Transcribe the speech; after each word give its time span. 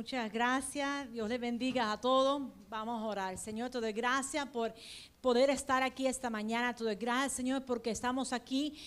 Muchas 0.00 0.32
gracias. 0.32 1.12
Dios 1.12 1.28
les 1.28 1.38
bendiga 1.38 1.92
a 1.92 2.00
todos. 2.00 2.40
Vamos 2.70 3.02
a 3.02 3.04
orar. 3.04 3.36
Señor, 3.36 3.68
te 3.68 3.82
doy 3.82 3.92
gracias 3.92 4.48
por 4.48 4.72
poder 5.20 5.50
estar 5.50 5.82
aquí 5.82 6.06
esta 6.06 6.30
mañana. 6.30 6.74
Te 6.74 6.84
doy 6.84 6.94
gracias, 6.94 7.34
Señor, 7.34 7.66
porque 7.66 7.90
estamos 7.90 8.32
aquí 8.32 8.78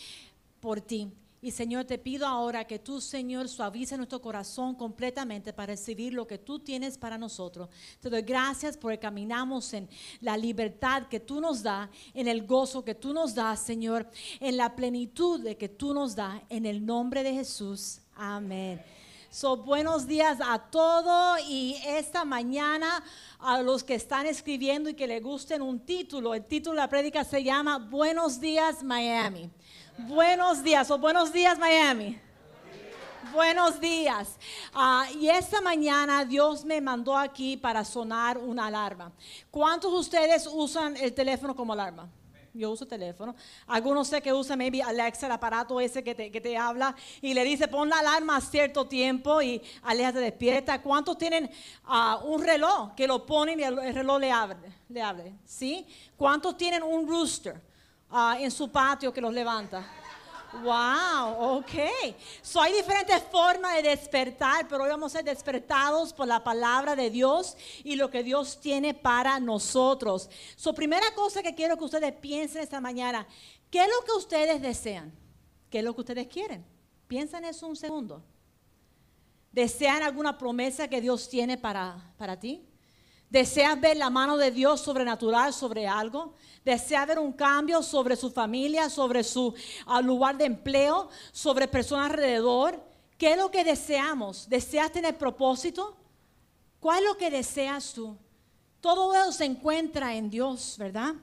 por 0.60 0.82
ti. 0.82 1.12
Y 1.40 1.52
Señor, 1.52 1.86
te 1.86 2.00
pido 2.00 2.26
ahora 2.26 2.66
que 2.66 2.80
tú, 2.80 3.00
Señor, 3.00 3.48
suavice 3.48 3.96
nuestro 3.96 4.24
corazón 4.24 4.74
completamente 4.74 5.54
para 5.54 5.74
recibir 5.74 6.16
lo 6.16 6.26
que 6.26 6.40
tú 6.40 6.58
tienes 6.58 6.98
para 6.98 7.16
nosotros. 7.16 7.70
Te 8.00 8.10
doy 8.10 8.24
gracias 8.24 8.76
porque 8.76 8.98
caminamos 8.98 9.72
en 9.76 9.88
la 10.20 10.36
libertad 10.36 11.10
que 11.10 11.20
tú 11.20 11.40
nos 11.40 11.62
das, 11.62 11.92
en 12.16 12.28
el 12.28 12.48
gozo 12.48 12.84
que 12.84 12.96
tú 12.96 13.14
nos 13.14 13.36
das, 13.36 13.60
Señor, 13.60 14.10
en 14.40 14.58
la 14.58 14.76
plenitud 14.76 15.42
de 15.42 15.58
que 15.58 15.70
tú 15.70 15.94
nos 15.94 16.16
das, 16.16 16.42
en 16.50 16.66
el 16.66 16.84
nombre 16.84 17.22
de 17.22 17.36
Jesús. 17.36 18.00
Amén. 18.16 18.82
So, 19.34 19.58
buenos 19.58 20.06
días 20.06 20.38
a 20.46 20.60
todos 20.60 21.40
y 21.50 21.76
esta 21.88 22.24
mañana 22.24 23.04
a 23.40 23.64
los 23.64 23.84
que 23.84 23.96
están 23.96 24.28
escribiendo 24.28 24.92
y 24.92 24.94
que 24.94 25.08
le 25.08 25.22
gusten 25.22 25.64
un 25.64 25.80
título, 25.80 26.36
el 26.36 26.46
título 26.46 26.76
de 26.76 26.82
la 26.82 26.88
prédica 26.88 27.24
se 27.24 27.44
llama 27.44 27.80
Buenos 27.80 28.40
días 28.40 28.84
Miami. 28.84 29.50
Buenos 29.98 30.62
días 30.62 30.92
o 30.92 31.00
buenos 31.00 31.34
días 31.34 31.58
Miami. 31.58 32.20
Buenos 33.34 33.80
días. 33.80 34.38
Ah, 34.72 35.08
y 35.20 35.28
esta 35.30 35.62
mañana 35.62 36.26
Dios 36.26 36.64
me 36.64 36.80
mandó 36.80 37.18
aquí 37.18 37.58
para 37.58 37.84
sonar 37.84 38.38
una 38.38 38.68
alarma. 38.68 39.12
¿Cuántos 39.50 39.92
de 39.94 39.98
ustedes 39.98 40.46
usan 40.46 40.96
el 40.96 41.12
teléfono 41.12 41.56
como 41.56 41.74
alarma? 41.74 42.08
Yo 42.54 42.70
uso 42.70 42.86
teléfono. 42.86 43.36
Algunos 43.66 44.08
sé 44.08 44.22
que 44.22 44.32
usan 44.32 44.60
maybe 44.60 44.84
Alexa, 44.84 45.26
el 45.26 45.32
aparato 45.32 45.80
ese 45.82 46.04
que 46.04 46.14
te, 46.14 46.30
que 46.30 46.40
te 46.40 46.56
habla 46.56 46.96
y 47.20 47.34
le 47.34 47.44
dice 47.44 47.68
pon 47.68 47.90
la 47.90 47.98
alarma 47.98 48.38
a 48.38 48.42
cierto 48.42 48.86
tiempo 48.86 49.42
y 49.42 49.60
Alexa 49.82 50.14
te 50.14 50.20
despierta. 50.20 50.82
¿Cuántos 50.82 51.18
tienen 51.18 51.50
ah, 51.86 52.22
un 52.24 52.44
reloj 52.44 52.94
que 52.96 53.08
lo 53.08 53.26
ponen 53.26 53.60
y 53.60 53.64
el, 53.64 53.94
reloj 53.96 54.20
le 54.20 54.32
abre? 54.32 54.72
Le 54.90 55.02
abre 55.02 55.34
¿Sí? 55.46 55.88
¿Cuántos 56.16 56.56
tienen 56.56 56.84
un 56.84 57.08
rooster? 57.08 57.60
Ah, 58.12 58.38
en 58.40 58.52
su 58.52 58.72
patio 58.72 59.12
que 59.12 59.20
los 59.20 59.34
levanta. 59.34 59.84
Wow, 60.62 61.58
ok. 61.58 62.16
So 62.42 62.62
hay 62.62 62.74
diferentes 62.74 63.24
formas 63.32 63.76
de 63.76 63.90
despertar, 63.90 64.68
pero 64.68 64.84
hoy 64.84 64.90
vamos 64.90 65.14
a 65.14 65.18
ser 65.18 65.26
despertados 65.26 66.14
por 66.14 66.28
la 66.28 66.44
palabra 66.44 66.96
de 66.96 67.10
Dios 67.10 67.58
y 67.84 67.96
lo 67.96 68.10
que 68.10 68.24
Dios 68.24 68.60
tiene 68.60 68.94
para 68.94 69.40
nosotros. 69.40 70.30
So 70.56 70.74
primera 70.74 71.08
cosa 71.16 71.42
que 71.42 71.56
quiero 71.56 71.78
que 71.78 71.86
ustedes 71.86 72.14
piensen 72.14 72.62
esta 72.62 72.80
mañana, 72.80 73.28
¿qué 73.72 73.82
es 73.82 73.88
lo 73.88 74.06
que 74.06 74.12
ustedes 74.12 74.62
desean? 74.62 75.12
¿Qué 75.72 75.80
es 75.80 75.84
lo 75.84 75.96
que 75.96 76.02
ustedes 76.02 76.28
quieren? 76.28 76.64
Piensen 77.08 77.46
eso 77.46 77.68
un 77.68 77.76
segundo. 77.76 78.24
¿Desean 79.52 80.04
alguna 80.04 80.38
promesa 80.38 80.88
que 80.88 81.02
Dios 81.02 81.30
tiene 81.30 81.58
para, 81.58 82.14
para 82.18 82.40
ti? 82.40 82.64
¿Deseas 83.34 83.82
ver 83.82 83.98
la 83.98 84.12
mano 84.12 84.38
de 84.38 84.52
Dios 84.52 84.82
sobrenatural 84.82 85.52
sobre 85.54 85.88
algo? 85.88 86.36
¿Desea 86.64 87.04
ver 87.04 87.18
un 87.18 87.34
cambio 87.34 87.82
sobre 87.82 88.16
su 88.16 88.30
familia, 88.30 88.92
sobre 88.92 89.24
su 89.24 89.56
ah, 89.88 90.02
lugar 90.02 90.38
de 90.38 90.46
empleo, 90.46 91.10
sobre 91.32 91.68
personas 91.68 92.12
alrededor? 92.12 92.80
¿Qué 93.18 93.32
es 93.32 93.38
lo 93.38 93.50
que 93.50 93.64
deseamos? 93.64 94.48
¿Deseas 94.48 94.92
tener 94.92 95.18
propósito? 95.18 95.98
¿Cuál 96.80 97.00
es 97.00 97.10
lo 97.10 97.18
que 97.18 97.32
deseas 97.32 97.92
tú? 97.96 98.16
Todo 98.80 99.16
eso 99.16 99.32
se 99.32 99.46
encuentra 99.46 100.14
en 100.14 100.30
Dios, 100.30 100.76
¿verdad? 100.78 101.16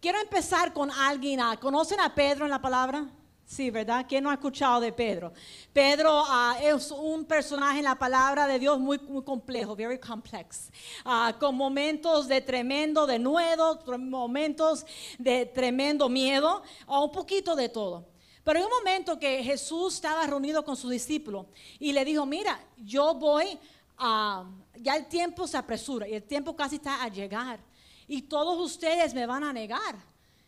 Quiero 0.00 0.18
empezar 0.18 0.72
con 0.72 0.90
alguien. 0.90 1.38
Ah, 1.38 1.56
¿Conocen 1.56 2.00
a 2.00 2.12
Pedro 2.12 2.46
en 2.46 2.50
la 2.50 2.60
palabra? 2.60 3.08
Sí, 3.46 3.70
¿verdad? 3.70 4.06
¿Quién 4.08 4.24
no 4.24 4.30
ha 4.30 4.34
escuchado 4.34 4.80
de 4.80 4.90
Pedro? 4.90 5.32
Pedro 5.72 6.24
ah, 6.26 6.56
es 6.62 6.90
un 6.90 7.26
personaje 7.26 7.78
en 7.78 7.84
la 7.84 7.94
palabra 7.94 8.46
de 8.46 8.58
Dios 8.58 8.80
muy, 8.80 8.98
muy 8.98 9.22
complejo, 9.22 9.76
very 9.76 9.98
complex, 9.98 10.70
ah, 11.04 11.34
con 11.38 11.54
momentos 11.54 12.26
de 12.26 12.40
tremendo 12.40 13.06
denuedo, 13.06 13.80
momentos 13.98 14.86
de 15.18 15.44
tremendo 15.44 16.08
miedo, 16.08 16.62
o 16.86 17.04
un 17.04 17.12
poquito 17.12 17.54
de 17.54 17.68
todo. 17.68 18.06
Pero 18.42 18.58
hay 18.58 18.64
un 18.64 18.70
momento 18.70 19.18
que 19.18 19.42
Jesús 19.42 19.96
estaba 19.96 20.26
reunido 20.26 20.64
con 20.64 20.76
sus 20.76 20.90
discípulos 20.90 21.46
y 21.78 21.92
le 21.92 22.04
dijo, 22.04 22.24
mira, 22.24 22.58
yo 22.78 23.14
voy 23.14 23.58
a, 23.98 24.44
ya 24.76 24.96
el 24.96 25.06
tiempo 25.06 25.46
se 25.46 25.58
apresura 25.58 26.08
y 26.08 26.14
el 26.14 26.22
tiempo 26.22 26.56
casi 26.56 26.76
está 26.76 27.02
a 27.02 27.08
llegar 27.08 27.60
y 28.08 28.22
todos 28.22 28.58
ustedes 28.58 29.12
me 29.12 29.26
van 29.26 29.44
a 29.44 29.52
negar. 29.52 29.96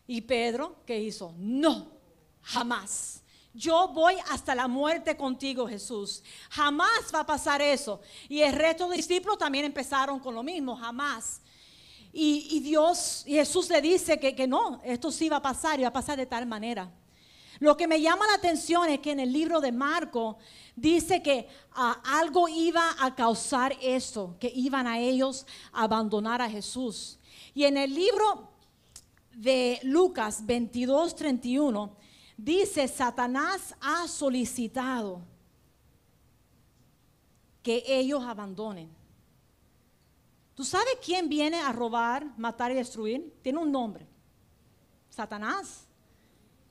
Y 0.06 0.22
Pedro, 0.22 0.76
¿qué 0.86 0.98
hizo? 0.98 1.34
No 1.36 1.95
Jamás. 2.46 3.22
Yo 3.52 3.88
voy 3.88 4.14
hasta 4.30 4.54
la 4.54 4.68
muerte 4.68 5.16
contigo, 5.16 5.66
Jesús. 5.66 6.22
Jamás 6.50 7.10
va 7.12 7.20
a 7.20 7.26
pasar 7.26 7.60
eso. 7.60 8.00
Y 8.28 8.40
el 8.40 8.52
resto 8.52 8.88
de 8.88 8.98
discípulos 8.98 9.38
también 9.38 9.64
empezaron 9.64 10.20
con 10.20 10.34
lo 10.34 10.44
mismo, 10.44 10.76
jamás. 10.76 11.40
Y, 12.12 12.60
Dios, 12.60 13.24
Jesús 13.26 13.68
le 13.68 13.82
dice 13.82 14.18
que, 14.18 14.34
que, 14.34 14.46
no, 14.46 14.80
esto 14.84 15.10
sí 15.10 15.28
va 15.28 15.38
a 15.38 15.42
pasar 15.42 15.78
y 15.78 15.82
va 15.82 15.88
a 15.88 15.92
pasar 15.92 16.16
de 16.16 16.26
tal 16.26 16.46
manera. 16.46 16.90
Lo 17.58 17.76
que 17.76 17.88
me 17.88 18.00
llama 18.00 18.26
la 18.26 18.34
atención 18.34 18.88
es 18.88 19.00
que 19.00 19.10
en 19.10 19.20
el 19.20 19.32
libro 19.32 19.60
de 19.60 19.72
Marco 19.72 20.38
dice 20.76 21.22
que 21.22 21.48
ah, 21.72 22.00
algo 22.04 22.48
iba 22.48 22.94
a 23.00 23.14
causar 23.14 23.76
esto, 23.82 24.36
que 24.38 24.52
iban 24.54 24.86
a 24.86 25.00
ellos 25.00 25.46
a 25.72 25.82
abandonar 25.82 26.40
a 26.40 26.48
Jesús. 26.48 27.18
Y 27.54 27.64
en 27.64 27.76
el 27.76 27.92
libro 27.92 28.50
de 29.32 29.80
Lucas 29.82 30.46
22, 30.46 31.16
31 31.16 32.05
Dice, 32.36 32.86
Satanás 32.86 33.74
ha 33.80 34.06
solicitado 34.06 35.22
que 37.62 37.82
ellos 37.86 38.22
abandonen. 38.22 38.88
¿Tú 40.54 40.64
sabes 40.64 40.98
quién 41.04 41.28
viene 41.28 41.60
a 41.60 41.72
robar, 41.72 42.26
matar 42.38 42.70
y 42.70 42.74
destruir? 42.74 43.34
Tiene 43.42 43.58
un 43.58 43.72
nombre. 43.72 44.06
Satanás. 45.10 45.86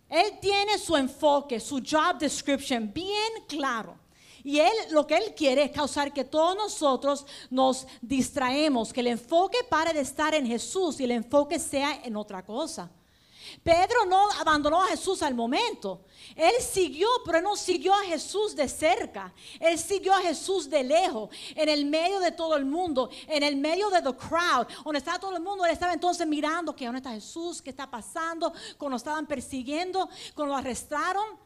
Él 0.08 0.40
tiene 0.40 0.78
su 0.78 0.96
enfoque, 0.96 1.59
su 1.59 1.78
job 1.78 2.18
description 2.20 2.92
bien 2.94 3.34
claro. 3.48 3.98
Y 4.44 4.59
él 4.59 4.74
lo 4.92 5.08
que 5.08 5.18
él 5.18 5.34
quiere 5.36 5.64
es 5.64 5.72
causar 5.72 6.14
que 6.14 6.24
todos 6.24 6.56
nosotros 6.56 7.25
nos 7.50 7.88
distraemos, 8.02 8.94
que 8.94 9.02
el 9.02 9.08
enfoque 9.08 9.58
pare 9.68 9.92
de 9.92 10.02
estar 10.02 10.36
en 10.36 10.46
Jesús 10.46 11.00
y 11.00 11.06
el 11.06 11.12
enfoque 11.12 11.58
sea 11.58 12.02
en 12.04 12.16
otra 12.16 12.46
cosa. 12.46 12.92
Pedro 13.63 14.06
no 14.06 14.29
abandonó 14.39 14.83
a 14.83 14.88
Jesús 14.88 15.22
al 15.22 15.33
momento. 15.33 16.06
Él 16.35 16.53
siguió, 16.59 17.07
pero 17.25 17.41
no 17.41 17.56
siguió 17.56 17.94
a 17.94 18.03
Jesús 18.03 18.56
de 18.56 18.67
cerca. 18.67 19.33
Él 19.59 19.78
siguió 19.78 20.13
a 20.13 20.22
Jesús 20.22 20.69
de 20.69 20.83
lejos, 20.83 21.29
en 21.56 21.69
el 21.69 21.85
medio 21.85 22.19
de 22.19 22.31
todo 22.31 22.56
el 22.56 22.66
mundo, 22.66 23.09
en 23.28 23.44
el 23.44 23.56
medio 23.56 23.89
de 23.89 24.01
the 24.01 24.16
crowd, 24.16 24.67
donde 24.83 25.00
estaba 25.00 25.19
todo 25.19 25.35
el 25.35 25.44
mundo. 25.44 25.66
Él 25.66 25.72
estaba 25.72 25.94
entonces 25.94 26.25
mirando 26.28 26.75
que 26.75 26.85
dónde 26.85 27.00
está 27.00 27.11
Jesús, 27.11 27.61
qué 27.61 27.69
está 27.69 27.89
pasando, 27.89 28.51
cuando 28.78 28.91
lo 28.91 28.97
estaban 28.97 29.25
persiguiendo, 29.25 30.09
cuando 30.33 30.53
lo 30.53 30.59
arrestaron, 30.59 31.39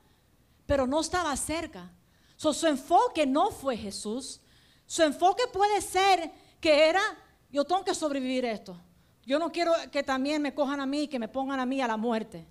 pero 0.66 0.88
no 0.88 1.02
estaba 1.02 1.36
cerca. 1.36 1.92
su 2.38 2.68
enfoque 2.68 3.26
no 3.26 3.52
fue 3.52 3.78
Jesús. 3.78 4.42
Su 4.86 5.04
enfoque 5.04 5.44
puede 5.54 5.82
ser 5.82 6.32
que 6.60 6.90
era, 6.90 7.02
yo 7.52 7.64
tengo 7.64 7.84
que 7.84 7.94
sobrevivir 7.94 8.46
esto. 8.46 8.76
Yo 9.30 9.38
no 9.38 9.52
quiero 9.52 9.74
que 9.92 10.02
también 10.02 10.42
me 10.42 10.56
cojan 10.56 10.80
a 10.80 10.88
mí 10.88 11.02
y 11.02 11.08
que 11.08 11.20
me 11.20 11.28
pongan 11.28 11.60
a 11.60 11.66
mí 11.68 11.80
a 11.82 11.88
la 11.88 11.98
muerte. 11.98 12.48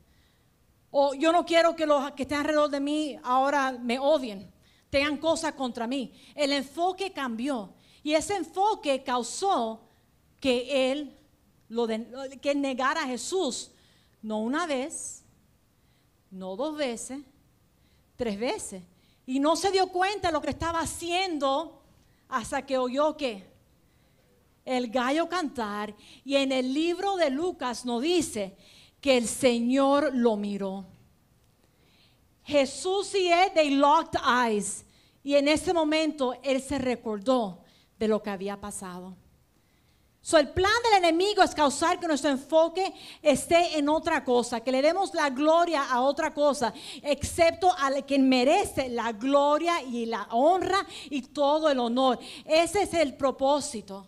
O 0.92 1.12
yo 1.12 1.32
no 1.32 1.44
quiero 1.44 1.74
que 1.74 1.84
los 1.84 2.12
que 2.12 2.22
estén 2.22 2.38
alrededor 2.38 2.70
de 2.70 2.78
mí 2.78 3.18
ahora 3.24 3.72
me 3.72 3.98
odien, 3.98 4.48
tengan 4.88 5.16
cosas 5.16 5.54
contra 5.54 5.88
mí. 5.88 6.12
El 6.36 6.52
enfoque 6.52 7.12
cambió 7.12 7.74
y 8.04 8.14
ese 8.14 8.36
enfoque 8.36 9.02
causó 9.02 9.88
que 10.38 10.92
él, 10.92 11.18
que 12.40 12.54
negara 12.54 13.02
a 13.02 13.06
Jesús, 13.08 13.72
no 14.22 14.38
una 14.38 14.64
vez, 14.64 15.24
no 16.30 16.54
dos 16.54 16.76
veces, 16.76 17.18
tres 18.14 18.38
veces. 18.38 18.84
Y 19.26 19.40
no 19.40 19.56
se 19.56 19.72
dio 19.72 19.88
cuenta 19.88 20.28
de 20.28 20.32
lo 20.32 20.40
que 20.40 20.50
estaba 20.50 20.78
haciendo 20.78 21.82
hasta 22.28 22.64
que 22.64 22.78
oyó 22.78 23.16
que 23.16 23.57
el 24.68 24.90
gallo 24.90 25.28
cantar 25.28 25.94
y 26.24 26.36
en 26.36 26.52
el 26.52 26.74
libro 26.74 27.16
de 27.16 27.30
Lucas 27.30 27.86
nos 27.86 28.02
dice 28.02 28.54
que 29.00 29.16
el 29.16 29.26
Señor 29.26 30.14
lo 30.14 30.36
miró. 30.36 30.84
Jesús 32.44 33.14
y 33.14 33.28
él, 33.28 33.50
they 33.54 33.70
locked 33.70 34.20
eyes. 34.20 34.84
Y 35.24 35.34
en 35.36 35.48
ese 35.48 35.72
momento 35.72 36.34
él 36.42 36.60
se 36.60 36.78
recordó 36.78 37.64
de 37.98 38.08
lo 38.08 38.22
que 38.22 38.30
había 38.30 38.60
pasado. 38.60 39.16
So, 40.20 40.36
el 40.36 40.50
plan 40.50 40.72
del 40.84 41.04
enemigo 41.04 41.42
es 41.42 41.54
causar 41.54 41.98
que 41.98 42.06
nuestro 42.06 42.30
enfoque 42.30 42.92
esté 43.22 43.78
en 43.78 43.88
otra 43.88 44.22
cosa, 44.22 44.60
que 44.60 44.72
le 44.72 44.82
demos 44.82 45.14
la 45.14 45.30
gloria 45.30 45.84
a 45.84 46.02
otra 46.02 46.34
cosa, 46.34 46.74
excepto 47.02 47.72
al 47.78 48.04
que 48.04 48.18
merece 48.18 48.90
la 48.90 49.12
gloria 49.12 49.80
y 49.80 50.04
la 50.04 50.24
honra 50.32 50.86
y 51.08 51.22
todo 51.22 51.70
el 51.70 51.78
honor. 51.78 52.18
Ese 52.44 52.82
es 52.82 52.92
el 52.92 53.14
propósito 53.14 54.06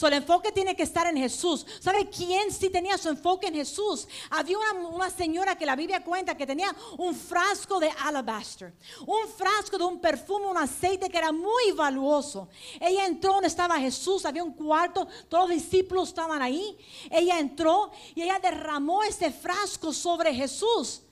So, 0.00 0.06
el 0.06 0.14
enfoque 0.14 0.50
tiene 0.50 0.74
que 0.74 0.84
estar 0.84 1.06
en 1.08 1.16
Jesús. 1.18 1.66
¿Sabe 1.78 2.08
quién 2.08 2.50
sí 2.50 2.70
tenía 2.70 2.96
su 2.96 3.10
enfoque 3.10 3.48
en 3.48 3.54
Jesús? 3.54 4.08
Había 4.30 4.56
una, 4.56 4.88
una, 4.88 5.10
señora 5.10 5.58
que 5.58 5.66
la 5.66 5.76
Biblia 5.76 6.02
cuenta 6.02 6.34
que 6.34 6.46
tenía 6.46 6.74
un 6.96 7.14
frasco 7.14 7.78
de 7.78 7.90
alabaster, 8.02 8.72
un 9.06 9.28
frasco 9.28 9.76
de 9.76 9.84
un 9.84 10.00
perfume, 10.00 10.46
un 10.46 10.56
aceite 10.56 11.10
que 11.10 11.18
era 11.18 11.32
muy 11.32 11.72
valuoso. 11.76 12.48
Ella 12.80 13.04
entró 13.04 13.34
donde 13.34 13.48
estaba 13.48 13.78
Jesús, 13.78 14.24
había 14.24 14.42
un 14.42 14.54
cuarto, 14.54 15.06
todos 15.28 15.50
los 15.50 15.62
discípulos 15.62 16.08
estaban 16.08 16.40
ahí. 16.40 16.78
Ella 17.10 17.38
entró 17.38 17.90
y 18.14 18.22
ella 18.22 18.38
derramó 18.38 19.02
ese 19.02 19.30
frasco 19.30 19.92
sobre 19.92 20.34
Jesús. 20.34 21.02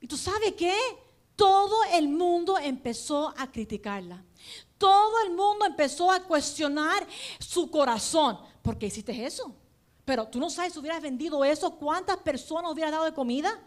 ¿Y 0.00 0.06
tú 0.06 0.16
sabes 0.16 0.54
qué? 0.54 0.74
Todo 1.36 1.76
el 1.92 2.08
mundo 2.08 2.56
empezó 2.56 3.34
a 3.36 3.52
criticarla 3.52 4.24
todo 4.82 5.20
el 5.24 5.30
mundo 5.30 5.64
empezó 5.64 6.10
a 6.10 6.18
cuestionar 6.18 7.06
su 7.38 7.70
corazón. 7.70 8.36
¿Por 8.62 8.76
qué 8.76 8.86
hiciste 8.86 9.24
eso? 9.24 9.54
Pero 10.04 10.26
tú 10.26 10.40
no 10.40 10.50
sabes 10.50 10.72
si 10.72 10.80
hubieras 10.80 11.00
vendido 11.00 11.44
eso, 11.44 11.76
cuántas 11.76 12.16
personas 12.16 12.72
hubieras 12.72 12.90
dado 12.90 13.04
de 13.04 13.14
comida. 13.14 13.62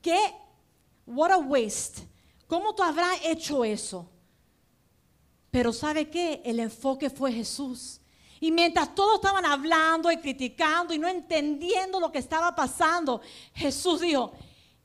¿Qué? 0.00 0.36
What 1.04 1.32
a 1.32 1.38
waste. 1.38 2.06
¿Cómo 2.46 2.76
tú 2.76 2.84
habrás 2.84 3.18
hecho 3.24 3.64
eso? 3.64 4.08
Pero 5.50 5.72
¿sabe 5.72 6.08
qué? 6.08 6.40
El 6.44 6.60
enfoque 6.60 7.10
fue 7.10 7.32
Jesús. 7.32 8.00
Y 8.38 8.52
mientras 8.52 8.94
todos 8.94 9.16
estaban 9.16 9.44
hablando 9.44 10.12
y 10.12 10.18
criticando 10.18 10.94
y 10.94 10.98
no 11.00 11.08
entendiendo 11.08 11.98
lo 11.98 12.12
que 12.12 12.20
estaba 12.20 12.54
pasando, 12.54 13.20
Jesús 13.52 14.00
dijo, 14.00 14.32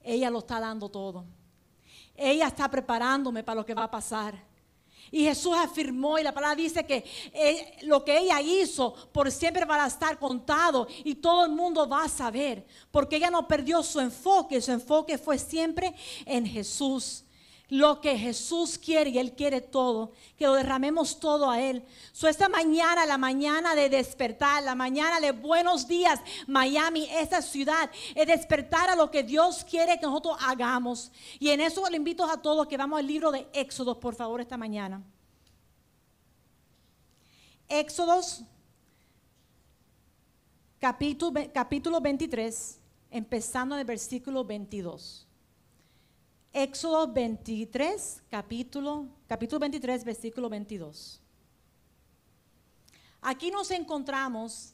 ella 0.01 0.31
lo 0.31 0.39
está 0.39 0.59
dando 0.59 0.89
todo. 0.89 1.23
Ella 2.15 2.47
está 2.47 2.67
preparándome 2.67 3.43
para 3.43 3.59
lo 3.59 3.65
que 3.65 3.75
va 3.75 3.83
a 3.83 3.91
pasar. 3.91 4.49
Y 5.11 5.25
Jesús 5.25 5.53
afirmó 5.57 6.17
y 6.17 6.23
la 6.23 6.33
palabra 6.33 6.55
dice 6.55 6.85
que 6.85 7.03
eh, 7.33 7.79
lo 7.83 8.03
que 8.05 8.17
ella 8.17 8.39
hizo 8.41 8.93
por 9.11 9.29
siempre 9.29 9.65
va 9.65 9.83
a 9.83 9.87
estar 9.87 10.17
contado 10.17 10.87
y 11.03 11.15
todo 11.15 11.45
el 11.45 11.51
mundo 11.51 11.87
va 11.87 12.05
a 12.05 12.09
saber, 12.09 12.65
porque 12.91 13.17
ella 13.17 13.29
no 13.29 13.45
perdió 13.45 13.83
su 13.83 13.99
enfoque, 13.99 14.61
su 14.61 14.71
enfoque 14.71 15.17
fue 15.17 15.37
siempre 15.37 15.93
en 16.25 16.45
Jesús. 16.45 17.25
Lo 17.71 18.01
que 18.01 18.17
Jesús 18.17 18.77
quiere 18.77 19.11
y 19.11 19.17
Él 19.17 19.31
quiere 19.31 19.61
todo, 19.61 20.11
que 20.35 20.45
lo 20.45 20.55
derramemos 20.55 21.17
todo 21.21 21.49
a 21.49 21.61
Él. 21.61 21.85
So 22.11 22.27
esta 22.27 22.49
mañana, 22.49 23.05
la 23.05 23.17
mañana 23.17 23.75
de 23.75 23.87
despertar, 23.87 24.61
la 24.61 24.75
mañana 24.75 25.21
de 25.21 25.31
buenos 25.31 25.87
días, 25.87 26.19
Miami, 26.47 27.07
esta 27.09 27.41
ciudad, 27.41 27.89
es 28.13 28.27
despertar 28.27 28.89
a 28.89 28.95
lo 28.97 29.09
que 29.09 29.23
Dios 29.23 29.63
quiere 29.63 29.97
que 29.97 30.05
nosotros 30.05 30.35
hagamos. 30.41 31.13
Y 31.39 31.47
en 31.47 31.61
eso 31.61 31.89
le 31.89 31.95
invito 31.95 32.25
a 32.25 32.41
todos 32.41 32.67
que 32.67 32.75
vamos 32.75 32.99
al 32.99 33.07
libro 33.07 33.31
de 33.31 33.47
Éxodos, 33.53 33.95
por 33.99 34.15
favor, 34.15 34.41
esta 34.41 34.57
mañana. 34.57 35.01
Éxodos, 37.69 38.43
capítulo, 40.77 41.41
capítulo 41.53 42.01
23, 42.01 42.81
empezando 43.11 43.75
en 43.75 43.79
el 43.79 43.87
versículo 43.87 44.43
22. 44.43 45.25
Éxodo 46.53 47.07
23, 47.07 48.23
capítulo, 48.29 49.07
capítulo 49.25 49.57
23, 49.59 50.03
versículo 50.03 50.49
22. 50.49 51.21
Aquí 53.21 53.51
nos 53.51 53.71
encontramos 53.71 54.73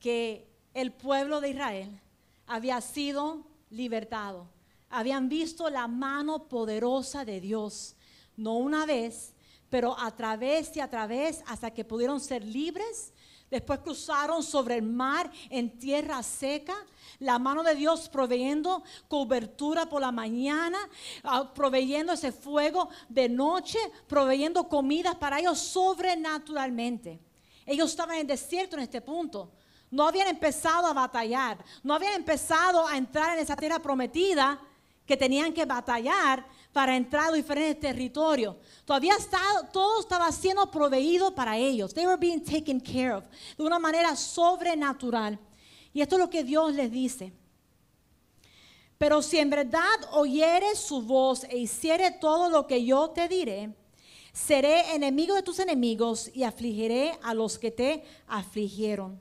que 0.00 0.48
el 0.74 0.92
pueblo 0.92 1.40
de 1.40 1.50
Israel 1.50 2.00
había 2.44 2.80
sido 2.80 3.46
libertado. 3.70 4.48
Habían 4.90 5.28
visto 5.28 5.70
la 5.70 5.86
mano 5.86 6.48
poderosa 6.48 7.24
de 7.24 7.40
Dios, 7.40 7.94
no 8.36 8.54
una 8.56 8.84
vez, 8.84 9.36
pero 9.70 9.96
a 9.96 10.10
través 10.16 10.76
y 10.76 10.80
a 10.80 10.90
través 10.90 11.44
hasta 11.46 11.70
que 11.70 11.84
pudieron 11.84 12.18
ser 12.18 12.42
libres. 12.44 13.12
Después 13.52 13.80
cruzaron 13.80 14.42
sobre 14.42 14.76
el 14.76 14.82
mar 14.82 15.30
en 15.50 15.78
tierra 15.78 16.22
seca 16.22 16.74
la 17.18 17.38
mano 17.38 17.62
de 17.62 17.74
Dios 17.74 18.08
proveyendo 18.08 18.82
cobertura 19.08 19.84
por 19.84 20.00
la 20.00 20.10
mañana, 20.10 20.78
ah, 21.22 21.52
proveyendo 21.54 22.14
ese 22.14 22.32
fuego 22.32 22.88
de 23.10 23.28
noche, 23.28 23.78
proveyendo 24.06 24.66
comidas 24.70 25.16
para 25.16 25.38
ellos 25.38 25.58
sobrenaturalmente. 25.58 27.20
Ellos 27.66 27.90
estaban 27.90 28.20
en 28.20 28.26
desierto 28.26 28.76
en 28.76 28.84
este 28.84 29.02
punto. 29.02 29.52
No 29.90 30.08
habían 30.08 30.28
empezado 30.28 30.86
a 30.86 30.94
batallar, 30.94 31.62
no 31.82 31.92
habían 31.92 32.14
empezado 32.14 32.88
a 32.88 32.96
entrar 32.96 33.36
en 33.36 33.42
esa 33.44 33.54
tierra 33.54 33.80
prometida 33.80 34.58
que 35.04 35.18
tenían 35.18 35.52
que 35.52 35.66
batallar 35.66 36.46
para 36.72 36.96
entrar 36.96 37.28
a 37.28 37.32
diferentes 37.32 37.78
territorios. 37.78 38.56
Todavía 38.84 39.14
todo 39.72 40.00
estaba 40.00 40.30
siendo 40.32 40.70
proveído 40.70 41.34
para 41.34 41.56
ellos. 41.56 41.92
They 41.92 42.06
were 42.06 42.16
being 42.16 42.40
taken 42.40 42.80
care 42.80 43.12
of 43.12 43.24
de 43.56 43.62
una 43.62 43.78
manera 43.78 44.16
sobrenatural. 44.16 45.38
Y 45.92 46.00
esto 46.00 46.16
es 46.16 46.20
lo 46.20 46.30
que 46.30 46.42
Dios 46.42 46.72
les 46.74 46.90
dice. 46.90 47.32
Pero 48.96 49.20
si 49.20 49.38
en 49.38 49.50
verdad 49.50 49.82
oyeres 50.12 50.78
su 50.78 51.02
voz 51.02 51.44
e 51.44 51.58
hiciere 51.58 52.12
todo 52.12 52.48
lo 52.48 52.66
que 52.66 52.84
yo 52.84 53.10
te 53.10 53.28
diré, 53.28 53.74
seré 54.32 54.94
enemigo 54.94 55.34
de 55.34 55.42
tus 55.42 55.58
enemigos 55.58 56.30
y 56.32 56.44
afligiré 56.44 57.18
a 57.22 57.34
los 57.34 57.58
que 57.58 57.70
te 57.70 58.04
afligieron. 58.26 59.20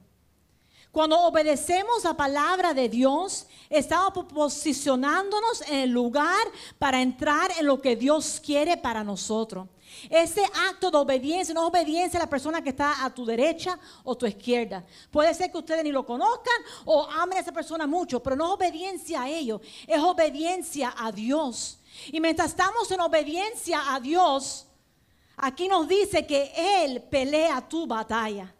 Cuando 0.92 1.18
obedecemos 1.22 2.04
la 2.04 2.14
palabra 2.14 2.74
de 2.74 2.90
Dios, 2.90 3.48
estamos 3.70 4.26
posicionándonos 4.26 5.62
en 5.70 5.80
el 5.80 5.90
lugar 5.90 6.46
para 6.78 7.02
entrar 7.02 7.50
en 7.58 7.66
lo 7.66 7.82
que 7.82 7.96
Dios 7.96 8.42
quiere 8.44 8.76
para 8.76 9.02
nosotros. 9.02 9.70
Ese 10.10 10.44
acto 10.70 10.92
de 10.92 10.98
obediencia 10.98 11.54
no 11.54 11.62
es 11.62 11.70
obediencia 11.70 12.20
a 12.20 12.24
la 12.24 12.30
persona 12.30 12.62
que 12.62 12.72
está 12.72 13.06
a 13.06 13.14
tu 13.14 13.26
derecha 13.26 13.80
o 14.04 14.18
tu 14.18 14.26
izquierda. 14.26 14.86
Puede 15.10 15.34
ser 15.34 15.50
que 15.50 15.60
ustedes 15.60 15.84
ni 15.84 15.94
lo 15.94 16.06
conozcan 16.06 16.56
o 16.84 17.08
amen 17.10 17.38
a 17.38 17.42
esa 17.42 17.54
persona 17.54 17.88
mucho, 17.88 18.22
pero 18.22 18.36
no 18.36 18.48
es 18.48 18.52
obediencia 18.52 19.22
a 19.22 19.30
ellos, 19.30 19.62
es 19.88 20.00
obediencia 20.00 20.94
a 20.98 21.10
Dios. 21.12 21.80
Y 22.12 22.20
mientras 22.20 22.50
estamos 22.50 22.92
en 22.92 23.00
obediencia 23.00 23.94
a 23.94 24.00
Dios, 24.02 24.68
aquí 25.38 25.70
nos 25.70 25.88
dice 25.88 26.26
que 26.26 26.52
Él 26.84 27.02
pelea 27.04 27.62
tu 27.68 27.88
batalla. 27.88 28.54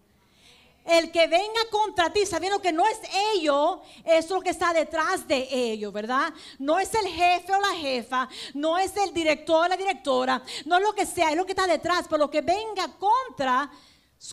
El 0.84 1.12
que 1.12 1.28
venga 1.28 1.62
contra 1.70 2.12
ti 2.12 2.26
sabiendo 2.26 2.60
que 2.60 2.72
no 2.72 2.86
es 2.88 3.00
ellos, 3.36 3.80
es 4.04 4.30
lo 4.30 4.42
que 4.42 4.50
está 4.50 4.74
detrás 4.74 5.28
de 5.28 5.48
ellos, 5.52 5.94
¿verdad? 5.94 6.34
No 6.58 6.80
es 6.80 6.94
el 6.96 7.08
jefe 7.08 7.54
o 7.54 7.62
la 7.62 7.74
jefa, 7.76 8.28
no 8.56 8.78
es 8.80 8.96
el 8.98 9.14
director 9.14 9.66
o 9.66 9.68
la 9.68 9.78
directora, 9.78 10.42
no 10.66 10.78
es 10.78 10.84
lo 10.84 10.94
que 10.94 11.06
sea, 11.06 11.30
es 11.30 11.38
lo 11.38 11.46
que 11.46 11.52
está 11.52 11.68
detrás, 11.68 12.06
pero 12.10 12.18
lo 12.18 12.32
que 12.32 12.42
venga 12.42 12.88
contra, 12.98 13.70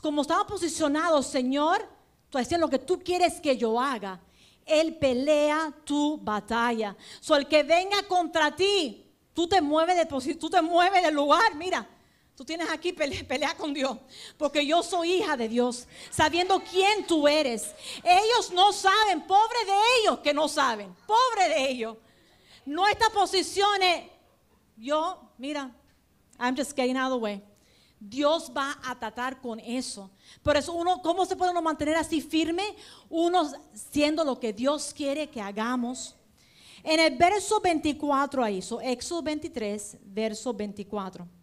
como 0.00 0.22
estamos 0.22 0.46
posicionados, 0.46 1.26
Señor, 1.26 1.86
tú 2.30 2.38
haciendo 2.38 2.66
lo 2.66 2.70
que 2.70 2.78
tú 2.78 2.98
quieres 2.98 3.40
que 3.40 3.56
yo 3.56 3.78
haga. 3.78 4.20
Él 4.64 4.96
pelea 4.96 5.72
tu 5.84 6.18
batalla. 6.18 6.96
So, 7.20 7.36
el 7.36 7.46
que 7.46 7.62
venga 7.62 8.02
contra 8.04 8.54
ti, 8.54 9.06
tú 9.34 9.46
te 9.46 9.60
mueves 9.60 9.96
de, 9.96 10.34
tú 10.34 10.50
te 10.50 10.62
mueves 10.62 11.02
del 11.02 11.14
lugar, 11.14 11.54
mira 11.54 11.86
Tú 12.38 12.44
tienes 12.44 12.70
aquí 12.70 12.92
pelea, 12.92 13.56
con 13.56 13.74
Dios. 13.74 13.98
Porque 14.36 14.64
yo 14.64 14.80
soy 14.84 15.14
hija 15.14 15.36
de 15.36 15.48
Dios. 15.48 15.88
Sabiendo 16.08 16.60
quién 16.60 17.04
tú 17.04 17.26
eres. 17.26 17.74
Ellos 18.04 18.52
no 18.52 18.72
saben. 18.72 19.26
Pobre 19.26 19.64
de 19.66 19.72
ellos 20.00 20.20
que 20.20 20.32
no 20.32 20.46
saben. 20.46 20.94
Pobre 21.04 21.48
de 21.48 21.68
ellos. 21.68 21.96
Nuestra 22.64 23.10
posición 23.10 23.82
es. 23.82 24.04
Yo, 24.76 25.20
mira. 25.36 25.74
I'm 26.38 26.56
just 26.56 26.76
getting 26.76 26.96
out 26.96 27.10
of 27.10 27.18
the 27.18 27.24
way. 27.24 27.42
Dios 27.98 28.52
va 28.56 28.78
a 28.84 28.96
tratar 28.96 29.40
con 29.40 29.58
eso. 29.58 30.08
Por 30.40 30.56
eso 30.56 30.72
uno, 30.74 31.02
¿cómo 31.02 31.26
se 31.26 31.34
puede 31.34 31.50
uno 31.50 31.60
mantener 31.60 31.96
así 31.96 32.20
firme? 32.20 32.76
Uno 33.10 33.50
siendo 33.74 34.22
lo 34.22 34.38
que 34.38 34.52
Dios 34.52 34.94
quiere 34.96 35.28
que 35.28 35.40
hagamos. 35.40 36.14
En 36.84 37.00
el 37.00 37.16
verso 37.16 37.60
24 37.60 38.44
ahí, 38.44 38.62
so, 38.62 38.80
Éxodo 38.80 39.22
23, 39.22 39.98
verso 40.04 40.54
24. 40.54 41.37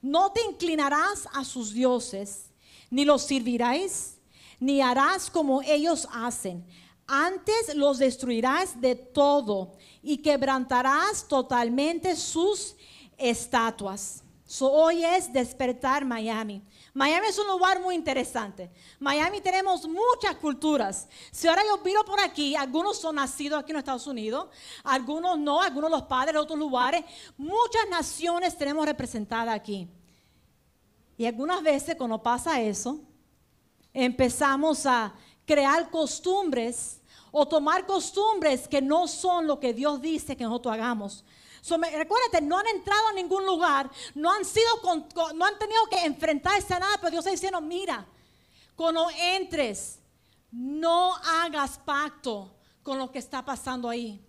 No 0.00 0.32
te 0.32 0.42
inclinarás 0.44 1.28
a 1.32 1.44
sus 1.44 1.72
dioses, 1.72 2.50
ni 2.90 3.04
los 3.04 3.22
servirás, 3.22 4.16
ni 4.60 4.80
harás 4.80 5.30
como 5.30 5.62
ellos 5.62 6.08
hacen. 6.12 6.64
Antes 7.06 7.74
los 7.74 7.98
destruirás 7.98 8.80
de 8.80 8.94
todo 8.94 9.72
y 10.02 10.18
quebrantarás 10.18 11.26
totalmente 11.26 12.14
sus 12.16 12.76
estatuas. 13.16 14.22
Hoy 14.60 15.04
es 15.04 15.32
despertar 15.32 16.04
Miami. 16.04 16.62
Miami 16.94 17.26
es 17.28 17.38
un 17.38 17.46
lugar 17.46 17.80
muy 17.80 17.94
interesante. 17.94 18.70
Miami 18.98 19.40
tenemos 19.40 19.86
muchas 19.86 20.36
culturas. 20.40 21.08
Si 21.30 21.46
ahora 21.46 21.62
yo 21.66 21.78
miro 21.84 22.04
por 22.04 22.18
aquí, 22.18 22.56
algunos 22.56 22.98
son 22.98 23.16
nacidos 23.16 23.60
aquí 23.60 23.72
en 23.72 23.78
Estados 23.78 24.06
Unidos, 24.06 24.48
algunos 24.82 25.38
no, 25.38 25.60
algunos 25.60 25.90
los 25.90 26.02
padres 26.02 26.34
de 26.34 26.40
otros 26.40 26.58
lugares. 26.58 27.04
Muchas 27.36 27.88
naciones 27.90 28.56
tenemos 28.56 28.86
representadas 28.86 29.54
aquí. 29.54 29.88
Y 31.18 31.26
algunas 31.26 31.62
veces 31.62 31.96
cuando 31.96 32.22
pasa 32.22 32.60
eso, 32.60 33.00
empezamos 33.92 34.86
a 34.86 35.12
crear 35.44 35.90
costumbres 35.90 37.00
o 37.30 37.46
tomar 37.46 37.84
costumbres 37.86 38.66
que 38.66 38.80
no 38.80 39.06
son 39.06 39.46
lo 39.46 39.60
que 39.60 39.74
Dios 39.74 40.00
dice 40.00 40.36
que 40.36 40.44
nosotros 40.44 40.74
hagamos. 40.74 41.24
Recuérdate, 41.76 42.40
no 42.40 42.58
han 42.58 42.66
entrado 42.68 43.08
a 43.08 43.12
ningún 43.12 43.44
lugar, 43.44 43.90
no 44.14 44.32
han, 44.32 44.44
sido 44.44 44.68
no 45.34 45.44
han 45.44 45.58
tenido 45.58 45.86
que 45.90 46.04
enfrentarse 46.04 46.72
a 46.74 46.78
nada, 46.78 46.96
pero 46.98 47.10
Dios 47.10 47.20
está 47.20 47.30
diciendo, 47.30 47.60
mira, 47.60 48.06
Cuando 48.74 49.08
entres, 49.10 49.98
no 50.52 51.14
hagas 51.16 51.78
pacto 51.78 52.54
con 52.82 52.96
lo 52.96 53.10
que 53.10 53.18
está 53.18 53.44
pasando 53.44 53.88
ahí. 53.88 54.24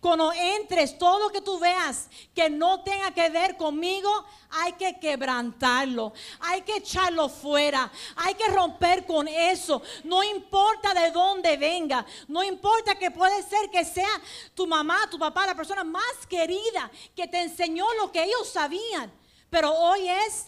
Cuando 0.00 0.32
entres, 0.32 0.98
todo 0.98 1.18
lo 1.18 1.30
que 1.30 1.40
tú 1.40 1.58
veas 1.58 2.08
que 2.34 2.48
no 2.48 2.82
tenga 2.82 3.10
que 3.12 3.28
ver 3.28 3.56
conmigo, 3.56 4.10
hay 4.50 4.72
que 4.72 4.98
quebrantarlo, 4.98 6.12
hay 6.40 6.62
que 6.62 6.76
echarlo 6.76 7.28
fuera, 7.28 7.90
hay 8.16 8.34
que 8.34 8.48
romper 8.48 9.04
con 9.04 9.28
eso. 9.28 9.82
No 10.04 10.22
importa 10.22 10.94
de 10.94 11.10
dónde 11.10 11.56
venga, 11.56 12.06
no 12.28 12.42
importa 12.42 12.94
que 12.94 13.10
puede 13.10 13.42
ser 13.42 13.70
que 13.70 13.84
sea 13.84 14.20
tu 14.54 14.66
mamá, 14.66 15.08
tu 15.10 15.18
papá, 15.18 15.46
la 15.46 15.54
persona 15.54 15.84
más 15.84 16.26
querida 16.28 16.90
que 17.14 17.28
te 17.28 17.40
enseñó 17.40 17.86
lo 17.94 18.10
que 18.10 18.24
ellos 18.24 18.48
sabían. 18.48 19.12
Pero 19.50 19.72
hoy 19.74 20.08
es 20.08 20.46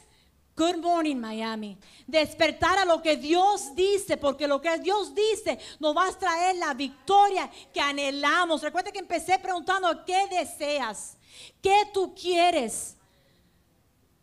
Good 0.54 0.76
morning, 0.82 1.16
Miami. 1.16 1.78
Despertar 2.06 2.78
a 2.78 2.84
lo 2.84 3.00
que 3.00 3.16
Dios 3.16 3.74
dice, 3.74 4.18
porque 4.18 4.46
lo 4.46 4.60
que 4.60 4.78
Dios 4.78 5.14
dice 5.14 5.58
nos 5.80 5.96
va 5.96 6.06
a 6.06 6.12
traer 6.12 6.56
la 6.56 6.74
victoria 6.74 7.50
que 7.72 7.80
anhelamos. 7.80 8.62
Recuerda 8.62 8.92
que 8.92 8.98
empecé 8.98 9.38
preguntando, 9.38 10.04
¿qué 10.04 10.26
deseas? 10.28 11.16
¿Qué 11.62 11.88
tú 11.94 12.14
quieres? 12.14 12.96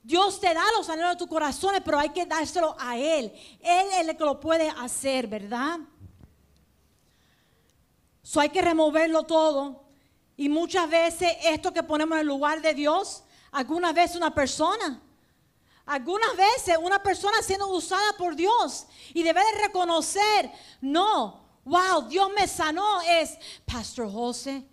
Dios 0.03 0.39
te 0.39 0.53
da 0.53 0.63
los 0.77 0.87
anhelos 0.89 1.13
de 1.13 1.17
tu 1.17 1.27
corazón, 1.27 1.73
pero 1.83 1.97
hay 1.97 2.09
que 2.09 2.27
dárselo 2.27 2.75
a 2.79 2.95
Él. 2.95 3.33
Él 3.59 3.87
es 3.91 4.07
el 4.07 4.15
que 4.15 4.23
lo 4.23 4.39
puede 4.39 4.69
hacer, 4.69 5.25
¿verdad? 5.25 5.79
So 8.21 8.39
hay 8.39 8.49
que 8.49 8.61
removerlo 8.61 9.23
todo. 9.23 9.83
Y 10.37 10.47
muchas 10.47 10.87
veces 10.87 11.31
esto 11.43 11.73
que 11.73 11.81
ponemos 11.81 12.15
en 12.17 12.21
el 12.21 12.27
lugar 12.27 12.61
de 12.61 12.75
Dios, 12.75 13.23
algunas 13.51 13.95
veces 13.95 14.15
una 14.15 14.33
persona 14.33 15.01
algunas 15.89 16.37
veces 16.37 16.77
una 16.79 17.01
persona 17.01 17.41
siendo 17.41 17.67
usada 17.69 18.13
por 18.15 18.35
Dios 18.35 18.85
y 19.11 19.23
debe 19.23 19.41
de 19.43 19.61
reconocer, 19.63 20.51
no, 20.81 21.41
wow, 21.65 22.07
Dios 22.07 22.29
me 22.35 22.47
sanó, 22.47 23.01
es, 23.01 23.35
Pastor 23.65 24.11
José, 24.11 24.67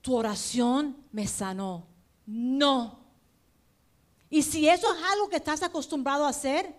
tu 0.00 0.16
oración 0.16 0.96
me 1.12 1.26
sanó. 1.26 1.86
No. 2.24 2.98
Y 4.30 4.42
si 4.42 4.66
eso 4.66 4.90
es 4.94 5.02
algo 5.12 5.28
que 5.28 5.36
estás 5.36 5.62
acostumbrado 5.62 6.24
a 6.24 6.30
hacer, 6.30 6.74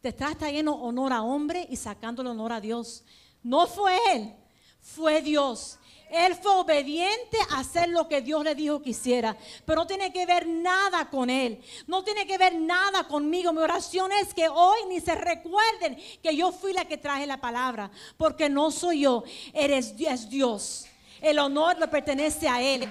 te 0.00 0.10
estás 0.10 0.38
trayendo 0.38 0.74
honor 0.74 1.12
a 1.12 1.22
hombre 1.22 1.66
y 1.68 1.76
sacándole 1.76 2.30
honor 2.30 2.52
a 2.52 2.60
Dios. 2.60 3.02
No 3.42 3.66
fue 3.66 3.98
él, 4.12 4.32
fue 4.80 5.22
Dios. 5.22 5.80
Él 6.10 6.34
fue 6.36 6.52
obediente 6.52 7.36
a 7.50 7.60
hacer 7.60 7.88
lo 7.88 8.08
que 8.08 8.22
Dios 8.22 8.42
le 8.42 8.54
dijo 8.54 8.80
que 8.80 8.90
hiciera. 8.90 9.36
Pero 9.64 9.82
no 9.82 9.86
tiene 9.86 10.12
que 10.12 10.24
ver 10.24 10.46
nada 10.46 11.10
con 11.10 11.28
él. 11.28 11.62
No 11.86 12.02
tiene 12.02 12.26
que 12.26 12.38
ver 12.38 12.54
nada 12.54 13.06
conmigo. 13.06 13.52
Mi 13.52 13.60
oración 13.60 14.10
es 14.12 14.32
que 14.32 14.48
hoy 14.48 14.80
ni 14.88 15.00
se 15.00 15.14
recuerden 15.14 15.98
que 16.22 16.34
yo 16.34 16.52
fui 16.52 16.72
la 16.72 16.86
que 16.86 16.96
traje 16.96 17.26
la 17.26 17.40
palabra. 17.40 17.90
Porque 18.16 18.48
no 18.48 18.70
soy 18.70 19.00
yo. 19.00 19.24
Eres 19.52 19.94
es 19.98 20.28
Dios. 20.28 20.86
El 21.20 21.38
honor 21.38 21.78
le 21.78 21.88
pertenece 21.88 22.48
a 22.48 22.62
Él. 22.62 22.88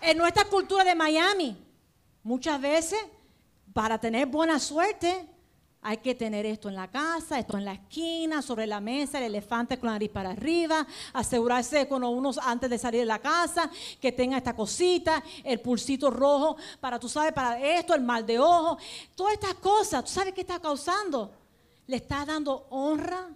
En 0.00 0.18
nuestra 0.18 0.44
cultura 0.44 0.84
de 0.84 0.94
Miami, 0.94 1.56
muchas 2.22 2.60
veces, 2.60 3.00
para 3.72 3.98
tener 3.98 4.26
buena 4.26 4.58
suerte, 4.58 5.26
hay 5.86 5.98
que 5.98 6.14
tener 6.14 6.46
esto 6.46 6.70
en 6.70 6.76
la 6.76 6.90
casa, 6.90 7.38
esto 7.38 7.58
en 7.58 7.66
la 7.66 7.74
esquina, 7.74 8.40
sobre 8.40 8.66
la 8.66 8.80
mesa, 8.80 9.18
el 9.18 9.24
elefante 9.24 9.78
con 9.78 9.88
la 9.88 9.92
nariz 9.92 10.10
para 10.10 10.30
arriba, 10.30 10.86
asegurarse 11.12 11.86
con 11.86 12.02
unos 12.02 12.38
antes 12.38 12.70
de 12.70 12.78
salir 12.78 13.00
de 13.00 13.06
la 13.06 13.18
casa, 13.18 13.70
que 14.00 14.10
tenga 14.10 14.38
esta 14.38 14.56
cosita, 14.56 15.22
el 15.44 15.60
pulsito 15.60 16.10
rojo, 16.10 16.56
para 16.80 16.98
tú 16.98 17.06
sabes, 17.06 17.34
para 17.34 17.60
esto, 17.60 17.94
el 17.94 18.00
mal 18.00 18.24
de 18.24 18.38
ojo, 18.38 18.78
todas 19.14 19.34
estas 19.34 19.54
cosas, 19.56 20.02
¿tú 20.04 20.10
sabes 20.10 20.32
qué 20.32 20.40
está 20.40 20.58
causando? 20.58 21.30
Le 21.86 21.96
está 21.96 22.24
dando 22.24 22.66
honra 22.70 23.28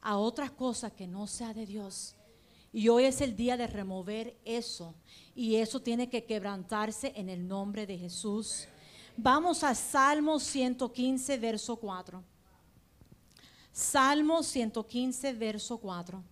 a 0.00 0.16
otras 0.16 0.52
cosas 0.52 0.92
que 0.92 1.08
no 1.08 1.26
sea 1.26 1.52
de 1.52 1.66
Dios. 1.66 2.14
Y 2.72 2.88
hoy 2.88 3.04
es 3.04 3.20
el 3.20 3.34
día 3.34 3.56
de 3.56 3.66
remover 3.66 4.36
eso. 4.44 4.94
Y 5.34 5.56
eso 5.56 5.80
tiene 5.80 6.08
que 6.08 6.24
quebrantarse 6.24 7.12
en 7.16 7.28
el 7.28 7.48
nombre 7.48 7.84
de 7.84 7.98
Jesús. 7.98 8.68
Vamos 9.16 9.62
a 9.62 9.74
Salmo 9.74 10.40
115, 10.40 11.38
verso 11.38 11.76
4. 11.76 12.22
Salmo 13.72 14.42
115, 14.42 15.32
verso 15.32 15.78
4. 15.78 16.22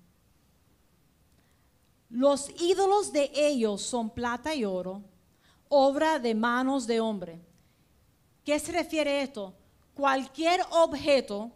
Los 2.11 2.51
ídolos 2.61 3.13
de 3.13 3.31
ellos 3.35 3.83
son 3.83 4.11
plata 4.11 4.55
y 4.55 4.65
oro, 4.65 5.03
obra 5.69 6.19
de 6.19 6.35
manos 6.35 6.87
de 6.87 7.01
hombre. 7.01 7.41
¿Qué 8.45 8.59
se 8.59 8.73
refiere 8.73 9.23
esto? 9.23 9.55
Cualquier 9.95 10.61
objeto 10.71 11.53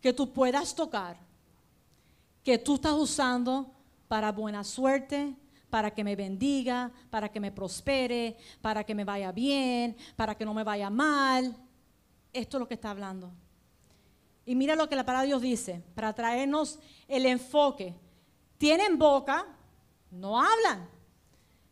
que 0.00 0.12
tú 0.12 0.32
puedas 0.32 0.74
tocar, 0.74 1.18
que 2.42 2.56
tú 2.56 2.76
estás 2.76 2.94
usando 2.94 3.70
para 4.06 4.32
buena 4.32 4.64
suerte, 4.64 5.36
para 5.70 5.92
que 5.92 6.04
me 6.04 6.16
bendiga, 6.16 6.90
para 7.10 7.30
que 7.30 7.40
me 7.40 7.52
prospere, 7.52 8.36
para 8.60 8.84
que 8.84 8.94
me 8.94 9.04
vaya 9.04 9.32
bien, 9.32 9.96
para 10.16 10.36
que 10.36 10.44
no 10.44 10.54
me 10.54 10.64
vaya 10.64 10.90
mal. 10.90 11.56
Esto 12.32 12.56
es 12.56 12.60
lo 12.60 12.68
que 12.68 12.74
está 12.74 12.90
hablando. 12.90 13.32
Y 14.44 14.54
mira 14.54 14.74
lo 14.76 14.88
que 14.88 14.96
la 14.96 15.04
palabra 15.04 15.22
de 15.22 15.28
Dios 15.28 15.42
dice, 15.42 15.82
para 15.94 16.14
traernos 16.14 16.78
el 17.06 17.26
enfoque. 17.26 17.94
Tienen 18.56 18.98
boca, 18.98 19.46
no 20.10 20.40
hablan. 20.40 20.88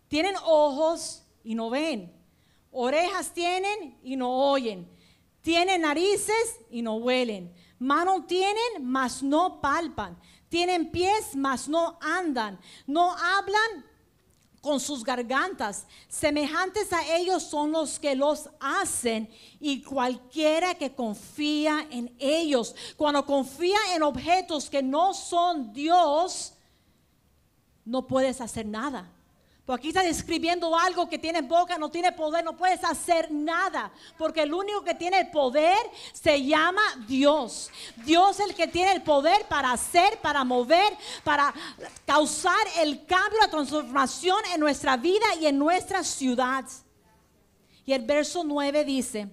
Tienen 0.09 0.35
ojos 0.45 1.25
y 1.43 1.55
no 1.55 1.71
ven. 1.71 2.13
Orejas 2.71 3.33
tienen 3.33 3.99
y 4.03 4.17
no 4.17 4.31
oyen. 4.31 4.89
Tienen 5.41 5.83
narices 5.83 6.61
y 6.71 6.83
no 6.83 6.97
huelen. 6.97 7.53
Manos 7.79 8.27
tienen, 8.27 8.83
mas 8.83 9.23
no 9.23 9.61
palpan. 9.61 10.19
Tienen 10.49 10.91
pies, 10.91 11.35
mas 11.35 11.69
no 11.69 11.99
andan. 12.01 12.59
No 12.87 13.13
hablan 13.13 13.85
con 14.61 14.81
sus 14.81 15.05
gargantas. 15.05 15.87
Semejantes 16.09 16.93
a 16.93 17.17
ellos 17.17 17.45
son 17.45 17.73
los 17.73 17.99
que 17.99 18.17
los 18.17 18.51
hacen 18.59 19.31
y 19.61 19.83
cualquiera 19.83 20.75
que 20.75 20.95
confía 20.95 21.87
en 21.91 22.15
ellos. 22.19 22.75
Cuando 22.97 23.25
confía 23.25 23.79
en 23.95 24.03
objetos 24.03 24.69
que 24.69 24.83
no 24.83 25.15
son 25.15 25.73
Dios, 25.73 26.55
no 27.85 28.07
puedes 28.07 28.41
hacer 28.41 28.67
nada. 28.67 29.13
Porque 29.67 29.81
aquí 29.81 29.89
está 29.89 30.05
describiendo 30.05 30.79
algo 30.79 31.09
que 31.09 31.19
tiene 31.19 31.43
boca, 31.43 31.77
no 31.77 31.91
tiene 31.91 32.13
poder, 32.13 32.45
no 32.45 32.57
puedes 32.57 32.85
hacer 32.85 33.33
nada. 33.33 33.91
Porque 34.17 34.43
el 34.43 34.55
único 34.55 34.85
que 34.85 34.95
tiene 34.95 35.19
el 35.19 35.31
poder 35.33 35.77
se 36.13 36.41
llama 36.45 36.83
Dios. 37.09 37.73
Dios 38.05 38.39
es 38.39 38.47
el 38.49 38.55
que 38.55 38.69
tiene 38.69 38.93
el 38.93 39.03
poder 39.03 39.45
para 39.49 39.73
hacer, 39.73 40.21
para 40.21 40.45
mover, 40.45 40.97
para 41.25 41.53
causar 42.05 42.65
el 42.79 43.05
cambio, 43.07 43.41
la 43.41 43.51
transformación 43.51 44.39
en 44.55 44.61
nuestra 44.61 44.97
vida 44.97 45.27
y 45.41 45.47
en 45.47 45.59
nuestra 45.59 46.05
ciudad. 46.05 46.65
Y 47.85 47.93
el 47.93 48.03
verso 48.03 48.45
9 48.45 48.85
dice, 48.85 49.29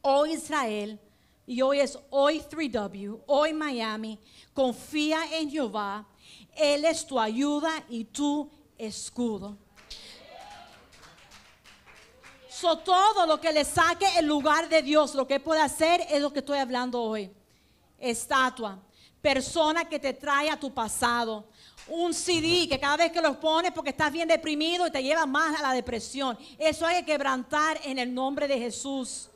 hoy 0.00 0.32
Israel, 0.32 0.98
y 1.46 1.60
hoy 1.60 1.80
es 1.80 1.98
hoy 2.08 2.40
3W, 2.40 3.24
hoy 3.26 3.52
Miami, 3.52 4.18
confía 4.54 5.20
en 5.36 5.50
Jehová, 5.50 6.06
Él 6.56 6.86
es 6.86 7.06
tu 7.06 7.20
ayuda 7.20 7.84
y 7.90 8.04
tú 8.04 8.50
escudo. 8.80 9.56
So, 12.48 12.78
todo 12.78 13.26
lo 13.26 13.40
que 13.40 13.52
le 13.52 13.64
saque 13.64 14.06
el 14.18 14.26
lugar 14.26 14.68
de 14.68 14.82
Dios, 14.82 15.14
lo 15.14 15.26
que 15.26 15.40
puede 15.40 15.60
hacer 15.60 16.04
es 16.10 16.20
lo 16.20 16.32
que 16.32 16.40
estoy 16.40 16.58
hablando 16.58 17.00
hoy. 17.00 17.30
Estatua, 17.98 18.78
persona 19.22 19.88
que 19.88 19.98
te 19.98 20.12
trae 20.12 20.50
a 20.50 20.58
tu 20.58 20.72
pasado. 20.72 21.46
Un 21.88 22.12
CD 22.12 22.68
que 22.68 22.78
cada 22.78 22.96
vez 22.96 23.12
que 23.12 23.20
lo 23.20 23.38
pones 23.40 23.72
porque 23.72 23.90
estás 23.90 24.12
bien 24.12 24.28
deprimido 24.28 24.86
y 24.86 24.90
te 24.90 25.02
lleva 25.02 25.26
más 25.26 25.58
a 25.58 25.62
la 25.62 25.72
depresión. 25.72 26.38
Eso 26.58 26.86
hay 26.86 26.96
que 26.96 27.12
quebrantar 27.12 27.80
en 27.82 27.98
el 27.98 28.12
nombre 28.12 28.46
de 28.46 28.58
Jesús. 28.58 29.28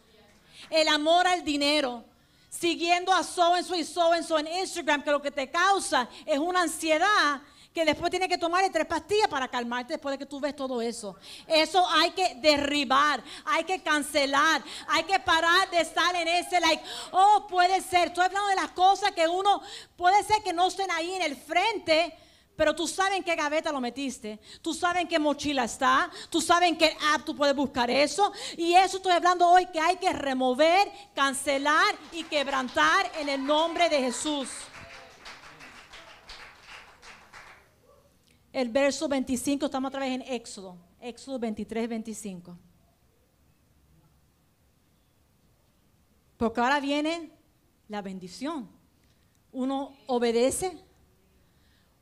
El 0.69 0.89
amor 0.89 1.27
al 1.27 1.45
dinero. 1.45 2.05
Siguiendo 2.51 3.13
a 3.13 3.25
So 3.25 3.57
en 3.57 3.65
y 3.75 3.85
So 3.85 4.39
en 4.39 4.47
Instagram, 4.47 5.03
que 5.03 5.11
lo 5.11 5.21
que 5.21 5.31
te 5.31 5.51
causa 5.51 6.09
es 6.25 6.39
una 6.39 6.63
ansiedad 6.63 7.41
que 7.75 7.85
después 7.85 8.09
tiene 8.09 8.29
que 8.29 8.39
tomar 8.39 8.65
tres 8.71 8.87
pastillas 8.87 9.27
para 9.27 9.49
calmarte 9.49 9.95
después 9.95 10.13
de 10.13 10.19
que 10.19 10.27
tú 10.27 10.39
ves 10.39 10.55
todo 10.55 10.81
eso. 10.81 11.17
Eso 11.49 11.85
hay 11.91 12.13
que 12.13 12.37
derribar, 12.37 13.23
hay 13.45 13.65
que 13.65 13.83
cancelar, 13.83 14.63
hay 14.87 15.03
que 15.03 15.19
parar 15.19 15.69
de 15.71 15.81
estar 15.81 16.15
en 16.15 16.29
ese 16.29 16.61
like, 16.61 16.83
oh, 17.11 17.47
puede 17.49 17.81
ser, 17.83 18.09
estoy 18.09 18.27
hablando 18.27 18.49
de 18.49 18.55
las 18.55 18.71
cosas 18.71 19.11
que 19.11 19.27
uno, 19.27 19.61
puede 19.97 20.23
ser 20.23 20.41
que 20.45 20.53
no 20.53 20.69
estén 20.69 20.89
ahí 20.93 21.15
en 21.15 21.23
el 21.23 21.37
frente, 21.37 22.17
pero 22.57 22.77
tú 22.77 22.87
sabes 22.87 23.19
en 23.19 23.25
qué 23.25 23.35
gaveta 23.35 23.73
lo 23.73 23.81
metiste. 23.81 24.39
Tú 24.63 24.73
sabes 24.73 25.03
en 25.03 25.09
qué 25.09 25.19
mochila 25.19 25.65
está. 25.65 26.09
Tú 26.31 26.41
sabes 26.41 26.69
en 26.69 26.79
qué 26.79 26.97
app 27.13 27.25
tú 27.25 27.35
puedes 27.35 27.57
buscar 27.57 27.91
eso. 27.91 28.33
Y 28.57 28.75
eso 28.75 28.99
estoy 28.99 29.11
hablando 29.11 29.49
hoy 29.49 29.67
que 29.67 29.81
hay 29.81 29.97
que 29.97 30.13
remover, 30.13 30.89
cancelar 31.17 31.97
y 32.13 32.23
quebrantar 32.23 33.11
en 33.19 33.29
el 33.29 33.45
nombre 33.45 33.89
de 33.89 33.99
Jesús. 34.03 34.49
El 38.55 38.69
verso 38.69 39.09
25, 39.09 39.67
estamos 39.67 39.89
otra 39.89 40.01
vez 40.01 40.13
en 40.13 40.23
Éxodo, 40.23 40.77
Éxodo 41.01 41.41
23, 41.41 41.89
25. 41.89 42.57
Porque 46.37 46.61
ahora 46.61 46.79
viene 46.79 47.33
la 47.89 48.01
bendición. 48.01 48.69
Uno 49.51 49.93
obedece, 50.07 50.79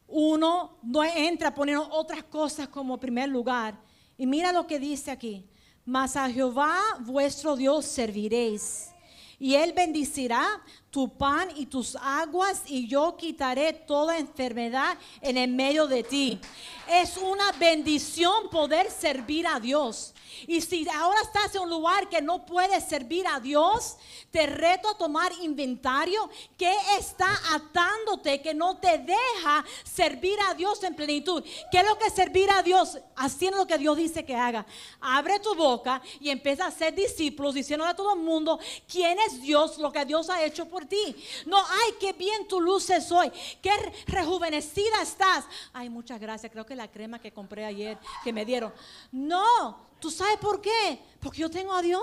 uno 0.06 0.76
no 0.82 1.02
entra 1.02 1.54
poniendo 1.54 1.88
otras 1.90 2.22
cosas 2.24 2.68
como 2.68 3.00
primer 3.00 3.30
lugar. 3.30 3.80
Y 4.18 4.26
mira 4.26 4.52
lo 4.52 4.66
que 4.66 4.78
dice 4.78 5.10
aquí. 5.10 5.48
Mas 5.86 6.16
a 6.16 6.28
Jehová 6.28 6.78
vuestro 7.00 7.56
Dios 7.56 7.86
serviréis. 7.86 8.90
Y 9.38 9.54
él 9.54 9.72
bendecirá 9.72 10.62
tu 10.92 11.08
pan 11.08 11.48
y 11.56 11.64
tus 11.64 11.96
aguas 11.96 12.64
y 12.66 12.86
yo 12.86 13.16
quitaré 13.16 13.72
toda 13.72 14.18
enfermedad 14.18 14.98
en 15.22 15.38
el 15.38 15.50
medio 15.50 15.86
de 15.86 16.02
ti. 16.02 16.38
Es 16.86 17.16
una 17.16 17.50
bendición 17.52 18.50
poder 18.50 18.90
servir 18.90 19.46
a 19.46 19.58
Dios. 19.58 20.12
Y 20.46 20.60
si 20.60 20.86
ahora 20.88 21.20
estás 21.22 21.54
en 21.54 21.62
un 21.62 21.70
lugar 21.70 22.08
que 22.08 22.20
no 22.20 22.44
puedes 22.44 22.84
servir 22.84 23.26
a 23.26 23.40
Dios, 23.40 23.96
te 24.30 24.46
reto 24.46 24.88
a 24.88 24.96
tomar 24.96 25.32
inventario 25.40 26.28
que 26.56 26.72
está 26.98 27.30
atándote, 27.52 28.40
que 28.40 28.54
no 28.54 28.76
te 28.78 28.98
deja 28.98 29.64
servir 29.84 30.38
a 30.48 30.54
Dios 30.54 30.82
en 30.82 30.94
plenitud. 30.94 31.42
¿Qué 31.70 31.78
es 31.78 31.86
lo 31.86 31.98
que 31.98 32.06
es 32.06 32.14
servir 32.14 32.50
a 32.50 32.62
Dios? 32.62 32.98
Haciendo 33.16 33.58
lo 33.58 33.66
que 33.66 33.78
Dios 33.78 33.96
dice 33.96 34.24
que 34.24 34.34
haga. 34.34 34.66
Abre 35.00 35.38
tu 35.38 35.54
boca 35.54 36.02
y 36.20 36.30
empieza 36.30 36.66
a 36.66 36.70
ser 36.70 36.94
discípulos, 36.94 37.54
diciéndole 37.54 37.90
a 37.90 37.96
todo 37.96 38.14
el 38.14 38.20
mundo 38.20 38.58
quién 38.88 39.18
es 39.20 39.40
Dios, 39.40 39.78
lo 39.78 39.92
que 39.92 40.04
Dios 40.04 40.28
ha 40.30 40.42
hecho 40.44 40.66
por 40.66 40.81
ti. 40.86 41.24
No, 41.46 41.58
ay, 41.58 41.94
qué 42.00 42.12
bien 42.12 42.46
tú 42.48 42.60
luces 42.60 43.10
hoy, 43.12 43.30
qué 43.60 43.70
rejuvenecida 44.06 45.02
estás. 45.02 45.44
Ay, 45.72 45.88
muchas 45.88 46.20
gracias, 46.20 46.50
creo 46.52 46.66
que 46.66 46.76
la 46.76 46.90
crema 46.90 47.18
que 47.18 47.32
compré 47.32 47.64
ayer, 47.64 47.98
que 48.24 48.32
me 48.32 48.44
dieron. 48.44 48.72
No, 49.10 49.92
¿Tú 50.02 50.10
sabes 50.10 50.36
por 50.38 50.60
qué? 50.60 50.98
Porque 51.20 51.38
yo 51.38 51.48
tengo 51.48 51.72
a 51.72 51.80
Dios. 51.80 52.02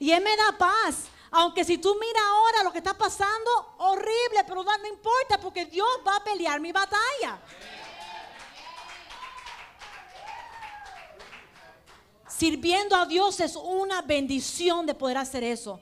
Y 0.00 0.10
Él 0.10 0.24
me 0.24 0.36
da 0.36 0.58
paz. 0.58 1.04
Aunque 1.30 1.62
si 1.62 1.78
tú 1.78 1.94
miras 1.94 2.22
ahora 2.24 2.64
lo 2.64 2.72
que 2.72 2.78
está 2.78 2.98
pasando, 2.98 3.48
horrible, 3.78 4.42
pero 4.44 4.64
no, 4.64 4.88
importa 4.88 5.38
porque 5.40 5.66
Dios 5.66 5.86
va 6.04 6.16
a 6.16 6.24
pelear 6.24 6.60
mi 6.60 6.72
batalla. 6.72 7.40
Sirviendo 12.26 12.96
a 12.96 13.06
Dios 13.06 13.38
es 13.38 13.54
una 13.54 14.02
bendición 14.02 14.84
de 14.84 14.94
poder 14.94 15.18
hacer 15.18 15.44
eso. 15.44 15.78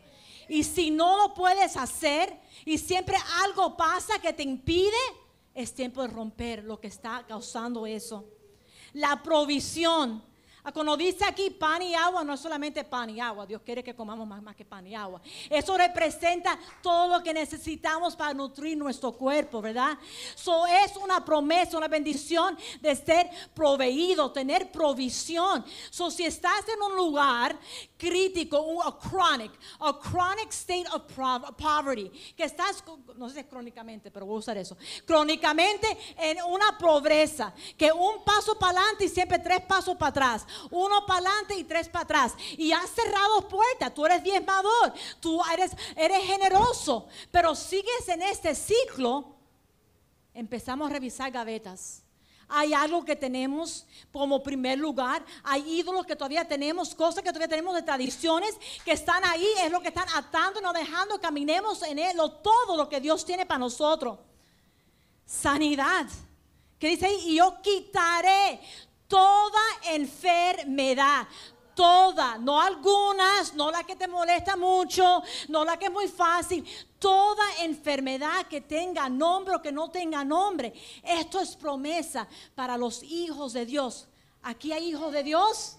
Y 0.48 0.64
si 0.64 0.90
no 0.90 1.18
lo 1.18 1.34
puedes 1.34 1.76
hacer 1.76 2.38
y 2.64 2.78
siempre 2.78 3.16
algo 3.42 3.76
pasa 3.76 4.18
que 4.20 4.32
te 4.32 4.42
impide, 4.42 4.96
es 5.54 5.74
tiempo 5.74 6.02
de 6.02 6.08
romper 6.08 6.64
lo 6.64 6.80
que 6.80 6.86
está 6.86 7.24
causando 7.26 7.86
eso. 7.86 8.24
La 8.92 9.22
provisión. 9.22 10.22
Ah, 10.64 10.72
cuando 10.72 10.96
dice 10.96 11.24
aquí 11.24 11.50
pan 11.50 11.82
y 11.82 11.94
agua, 11.94 12.22
no 12.22 12.34
es 12.34 12.40
solamente 12.40 12.84
pan 12.84 13.10
y 13.10 13.20
agua. 13.20 13.46
Dios 13.46 13.62
quiere 13.64 13.82
que 13.82 13.94
comamos 13.94 14.26
más, 14.26 14.42
más 14.42 14.54
que 14.54 14.64
pan 14.64 14.86
y 14.86 14.94
agua. 14.94 15.20
Eso 15.48 15.76
representa 15.76 16.58
todo 16.82 17.08
lo 17.08 17.22
que 17.22 17.32
necesitamos 17.32 18.14
para 18.14 18.34
nutrir 18.34 18.76
nuestro 18.76 19.12
cuerpo, 19.12 19.62
¿verdad? 19.62 19.98
Eso 20.34 20.66
es 20.66 20.96
una 20.96 21.24
promesa, 21.24 21.78
una 21.78 21.88
bendición 21.88 22.58
de 22.80 22.94
ser 22.94 23.30
proveído, 23.54 24.30
tener 24.30 24.70
provisión. 24.70 25.64
So, 25.90 26.10
si 26.10 26.24
estás 26.24 26.68
en 26.68 26.82
un 26.82 26.96
lugar 26.96 27.58
crítico, 27.98 28.60
un 28.60 28.80
a 28.86 28.96
chronic, 28.96 29.52
a 29.80 29.92
chronic 29.98 30.50
state 30.50 30.86
of 30.92 31.02
poverty, 31.56 32.08
que 32.36 32.44
estás, 32.44 32.82
no 33.16 33.28
sé 33.28 33.46
crónicamente, 33.46 34.10
pero 34.10 34.24
voy 34.24 34.36
a 34.36 34.38
usar 34.38 34.56
eso, 34.56 34.76
crónicamente 35.04 35.86
en 36.16 36.42
una 36.44 36.78
pobreza, 36.78 37.52
que 37.76 37.92
un 37.92 38.24
paso 38.24 38.58
para 38.58 38.78
adelante 38.78 39.04
y 39.04 39.08
siempre 39.08 39.38
tres 39.40 39.60
pasos 39.62 39.96
para 39.96 40.10
atrás, 40.10 40.46
uno 40.70 41.04
para 41.04 41.18
adelante 41.18 41.56
y 41.56 41.64
tres 41.64 41.88
para 41.88 42.04
atrás, 42.04 42.34
y 42.56 42.72
has 42.72 42.88
cerrado 42.90 43.48
puertas, 43.48 43.92
tú 43.92 44.06
eres 44.06 44.22
diezmador, 44.22 44.94
tú 45.20 45.40
eres, 45.52 45.72
eres 45.96 46.24
generoso, 46.24 47.08
pero 47.30 47.54
sigues 47.54 48.08
en 48.08 48.22
este 48.22 48.54
ciclo, 48.54 49.36
empezamos 50.32 50.88
a 50.88 50.92
revisar 50.92 51.30
gavetas 51.32 52.04
hay 52.48 52.72
algo 52.72 53.04
que 53.04 53.14
tenemos 53.14 53.86
como 54.10 54.42
primer 54.42 54.78
lugar. 54.78 55.24
Hay 55.42 55.78
ídolos 55.78 56.06
que 56.06 56.16
todavía 56.16 56.46
tenemos, 56.48 56.94
cosas 56.94 57.22
que 57.22 57.28
todavía 57.28 57.48
tenemos 57.48 57.74
de 57.74 57.82
tradiciones 57.82 58.56
que 58.84 58.92
están 58.92 59.22
ahí. 59.24 59.46
Es 59.62 59.70
lo 59.70 59.80
que 59.80 59.88
están 59.88 60.08
atando 60.14 60.60
no 60.60 60.72
dejando 60.72 61.20
caminemos 61.20 61.82
en 61.82 61.98
él. 61.98 62.16
Todo 62.42 62.76
lo 62.76 62.88
que 62.88 63.00
Dios 63.00 63.24
tiene 63.24 63.44
para 63.44 63.58
nosotros. 63.58 64.18
Sanidad. 65.26 66.06
Que 66.78 66.88
dice 66.88 67.06
ahí, 67.06 67.20
y 67.26 67.34
yo 67.36 67.60
quitaré 67.60 68.60
toda 69.08 69.60
enfermedad 69.90 71.26
toda, 71.78 72.38
no 72.38 72.60
algunas, 72.60 73.54
no 73.54 73.70
la 73.70 73.84
que 73.84 73.94
te 73.94 74.08
molesta 74.08 74.56
mucho, 74.56 75.22
no 75.46 75.64
la 75.64 75.78
que 75.78 75.84
es 75.84 75.92
muy 75.92 76.08
fácil, 76.08 76.66
toda 76.98 77.44
enfermedad 77.60 78.48
que 78.48 78.62
tenga 78.62 79.08
nombre 79.08 79.54
o 79.54 79.62
que 79.62 79.70
no 79.70 79.88
tenga 79.88 80.24
nombre. 80.24 80.72
Esto 81.04 81.38
es 81.38 81.54
promesa 81.54 82.26
para 82.56 82.76
los 82.76 83.04
hijos 83.04 83.52
de 83.52 83.64
Dios. 83.64 84.08
¿Aquí 84.42 84.72
hay 84.72 84.88
hijos 84.88 85.12
de 85.12 85.22
Dios? 85.22 85.76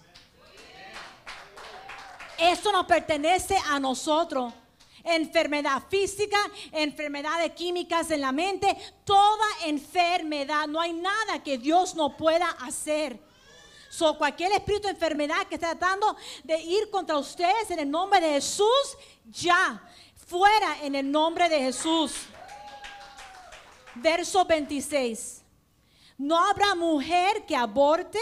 Esto 2.38 2.72
nos 2.72 2.86
pertenece 2.86 3.58
a 3.68 3.78
nosotros. 3.78 4.54
Enfermedad 5.04 5.82
física, 5.90 6.38
enfermedades 6.72 7.52
químicas 7.52 8.10
en 8.10 8.22
la 8.22 8.32
mente, 8.32 8.74
toda 9.04 9.44
enfermedad. 9.66 10.66
No 10.66 10.80
hay 10.80 10.94
nada 10.94 11.42
que 11.42 11.58
Dios 11.58 11.94
no 11.94 12.16
pueda 12.16 12.48
hacer. 12.62 13.20
So, 13.90 14.16
cualquier 14.16 14.52
espíritu 14.52 14.86
de 14.86 14.92
enfermedad 14.92 15.48
que 15.48 15.56
esté 15.56 15.66
tratando 15.66 16.16
de 16.44 16.60
ir 16.60 16.88
contra 16.90 17.18
ustedes 17.18 17.72
en 17.72 17.80
el 17.80 17.90
nombre 17.90 18.20
de 18.20 18.34
Jesús, 18.34 18.96
ya, 19.24 19.82
fuera 20.28 20.78
en 20.84 20.94
el 20.94 21.10
nombre 21.10 21.48
de 21.48 21.58
Jesús. 21.58 22.12
Verso 23.96 24.44
26. 24.44 25.42
No 26.16 26.38
habrá 26.38 26.76
mujer 26.76 27.44
que 27.46 27.56
aborte 27.56 28.20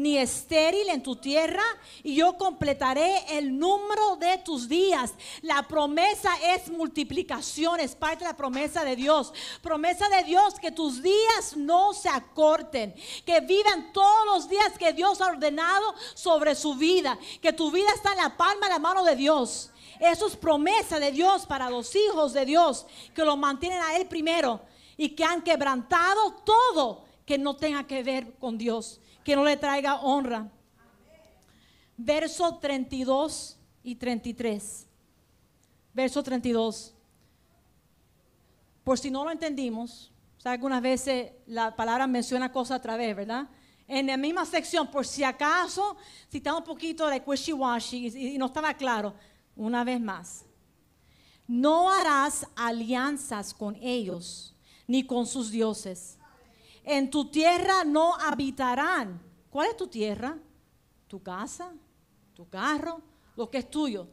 ni 0.00 0.16
estéril 0.16 0.88
en 0.88 1.02
tu 1.02 1.16
tierra, 1.16 1.62
y 2.02 2.14
yo 2.14 2.38
completaré 2.38 3.36
el 3.36 3.58
número 3.58 4.16
de 4.16 4.38
tus 4.38 4.66
días. 4.66 5.12
La 5.42 5.68
promesa 5.68 6.30
es 6.42 6.70
multiplicación, 6.70 7.80
es 7.80 7.94
parte 7.94 8.24
de 8.24 8.30
la 8.30 8.36
promesa 8.36 8.82
de 8.82 8.96
Dios. 8.96 9.32
Promesa 9.60 10.08
de 10.08 10.24
Dios 10.24 10.54
que 10.58 10.72
tus 10.72 11.02
días 11.02 11.54
no 11.54 11.92
se 11.92 12.08
acorten, 12.08 12.94
que 13.26 13.40
vivan 13.40 13.92
todos 13.92 14.26
los 14.26 14.48
días 14.48 14.78
que 14.78 14.94
Dios 14.94 15.20
ha 15.20 15.26
ordenado 15.26 15.94
sobre 16.14 16.54
su 16.54 16.74
vida, 16.74 17.18
que 17.42 17.52
tu 17.52 17.70
vida 17.70 17.88
está 17.94 18.12
en 18.12 18.18
la 18.18 18.36
palma 18.36 18.68
de 18.68 18.72
la 18.72 18.78
mano 18.78 19.04
de 19.04 19.16
Dios. 19.16 19.70
Eso 20.00 20.28
es 20.28 20.36
promesa 20.36 20.98
de 20.98 21.12
Dios 21.12 21.44
para 21.44 21.68
los 21.68 21.94
hijos 21.94 22.32
de 22.32 22.46
Dios, 22.46 22.86
que 23.14 23.22
lo 23.22 23.36
mantienen 23.36 23.82
a 23.82 23.96
Él 23.96 24.06
primero 24.08 24.62
y 24.96 25.10
que 25.10 25.24
han 25.24 25.42
quebrantado 25.42 26.36
todo 26.42 27.04
que 27.26 27.36
no 27.36 27.54
tenga 27.54 27.86
que 27.86 28.02
ver 28.02 28.32
con 28.38 28.56
Dios 28.56 28.98
que 29.24 29.36
no 29.36 29.44
le 29.44 29.56
traiga 29.56 30.00
honra. 30.00 30.50
Verso 31.96 32.58
32 32.58 33.58
y 33.82 33.94
33. 33.94 34.86
Verso 35.92 36.22
32. 36.22 36.94
Por 38.84 38.98
si 38.98 39.10
no 39.10 39.24
lo 39.24 39.30
entendimos, 39.30 40.10
o 40.38 40.40
sea, 40.40 40.52
algunas 40.52 40.80
veces 40.80 41.32
la 41.46 41.76
palabra 41.76 42.06
menciona 42.06 42.50
cosas 42.50 42.78
otra 42.78 42.96
vez, 42.96 43.14
¿verdad? 43.14 43.48
En 43.86 44.06
la 44.06 44.16
misma 44.16 44.46
sección, 44.46 44.90
por 44.90 45.06
si 45.06 45.22
acaso, 45.24 45.96
si 46.28 46.38
está 46.38 46.54
un 46.54 46.64
poquito 46.64 47.06
de 47.08 47.20
wishy-washy 47.20 48.34
y 48.34 48.38
no 48.38 48.46
estaba 48.46 48.72
claro, 48.74 49.14
una 49.56 49.84
vez 49.84 50.00
más. 50.00 50.44
No 51.46 51.90
harás 51.90 52.46
alianzas 52.54 53.52
con 53.52 53.76
ellos, 53.82 54.54
ni 54.86 55.04
con 55.04 55.26
sus 55.26 55.50
dioses 55.50 56.19
en 56.84 57.10
tu 57.10 57.30
tierra 57.30 57.84
no 57.84 58.14
habitarán. 58.14 59.20
¿Cuál 59.50 59.68
es 59.68 59.76
tu 59.76 59.86
tierra? 59.86 60.38
Tu 61.08 61.22
casa, 61.22 61.72
tu 62.34 62.48
carro, 62.48 63.02
lo 63.36 63.50
que 63.50 63.58
es 63.58 63.70
tuyo. 63.70 64.08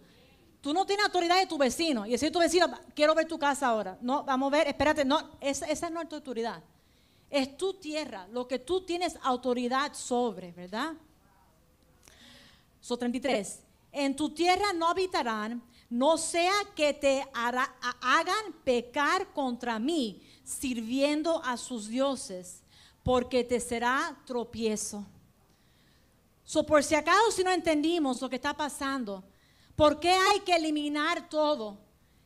Tú 0.61 0.73
no 0.73 0.85
tienes 0.85 1.05
autoridad 1.05 1.37
de 1.39 1.45
tu 1.45 1.57
vecino 1.57 2.05
y 2.05 2.11
decir 2.11 2.31
tu 2.31 2.39
vecino, 2.39 2.67
quiero 2.95 3.13
ver 3.13 3.27
tu 3.27 3.37
casa 3.37 3.67
ahora. 3.67 3.97
No, 4.01 4.23
vamos 4.23 4.51
a 4.51 4.57
ver, 4.57 4.67
espérate, 4.67 5.05
no, 5.05 5.37
esa, 5.39 5.65
esa 5.67 5.89
no 5.89 6.01
es 6.01 6.09
tu 6.09 6.15
autoridad. 6.15 6.63
Es 7.29 7.57
tu 7.57 7.73
tierra, 7.75 8.27
lo 8.31 8.47
que 8.47 8.59
tú 8.59 8.81
tienes 8.81 9.17
autoridad 9.21 9.93
sobre, 9.93 10.51
¿verdad? 10.51 10.93
So 12.79 12.97
33. 12.97 13.63
En 13.91 14.15
tu 14.15 14.29
tierra 14.29 14.73
no 14.73 14.87
habitarán, 14.87 15.61
no 15.89 16.17
sea 16.17 16.53
que 16.75 16.93
te 16.93 17.25
hagan 17.33 18.53
pecar 18.63 19.33
contra 19.33 19.79
mí, 19.79 20.21
sirviendo 20.47 21.43
a 21.43 21.57
sus 21.57 21.87
dioses, 21.89 22.63
porque 23.03 23.43
te 23.43 23.59
será 23.59 24.17
tropiezo. 24.25 25.05
So, 26.43 26.65
por 26.65 26.83
si 26.83 26.95
acaso 26.95 27.31
si 27.31 27.43
no 27.43 27.51
entendimos 27.51 28.21
lo 28.21 28.29
que 28.29 28.37
está 28.37 28.55
pasando, 28.55 29.23
¿por 29.75 29.99
qué 29.99 30.11
hay 30.11 30.39
que 30.39 30.55
eliminar 30.55 31.27
todo 31.29 31.77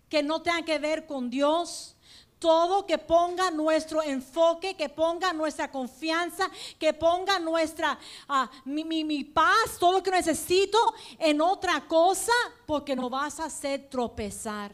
que 0.07 0.21
no 0.21 0.41
tenga 0.41 0.61
que 0.63 0.77
ver 0.77 1.05
con 1.07 1.29
Dios? 1.29 1.95
todo 2.37 2.87
que 2.87 2.97
ponga 2.97 3.51
nuestro 3.51 4.01
enfoque, 4.01 4.73
que 4.73 4.89
ponga 4.89 5.31
nuestra 5.31 5.71
confianza, 5.71 6.49
que 6.79 6.91
ponga 6.91 7.37
nuestra 7.37 7.99
ah, 8.27 8.49
mi, 8.65 8.83
mi- 8.83 9.03
mi 9.03 9.23
paz, 9.23 9.77
todo 9.79 9.91
lo 9.91 10.01
que 10.01 10.09
necesito 10.09 10.79
en 11.19 11.39
otra 11.39 11.87
cosa, 11.87 12.33
porque 12.65 12.95
nos 12.95 13.11
vas 13.11 13.39
a 13.39 13.45
hacer 13.45 13.87
tropezar. 13.91 14.71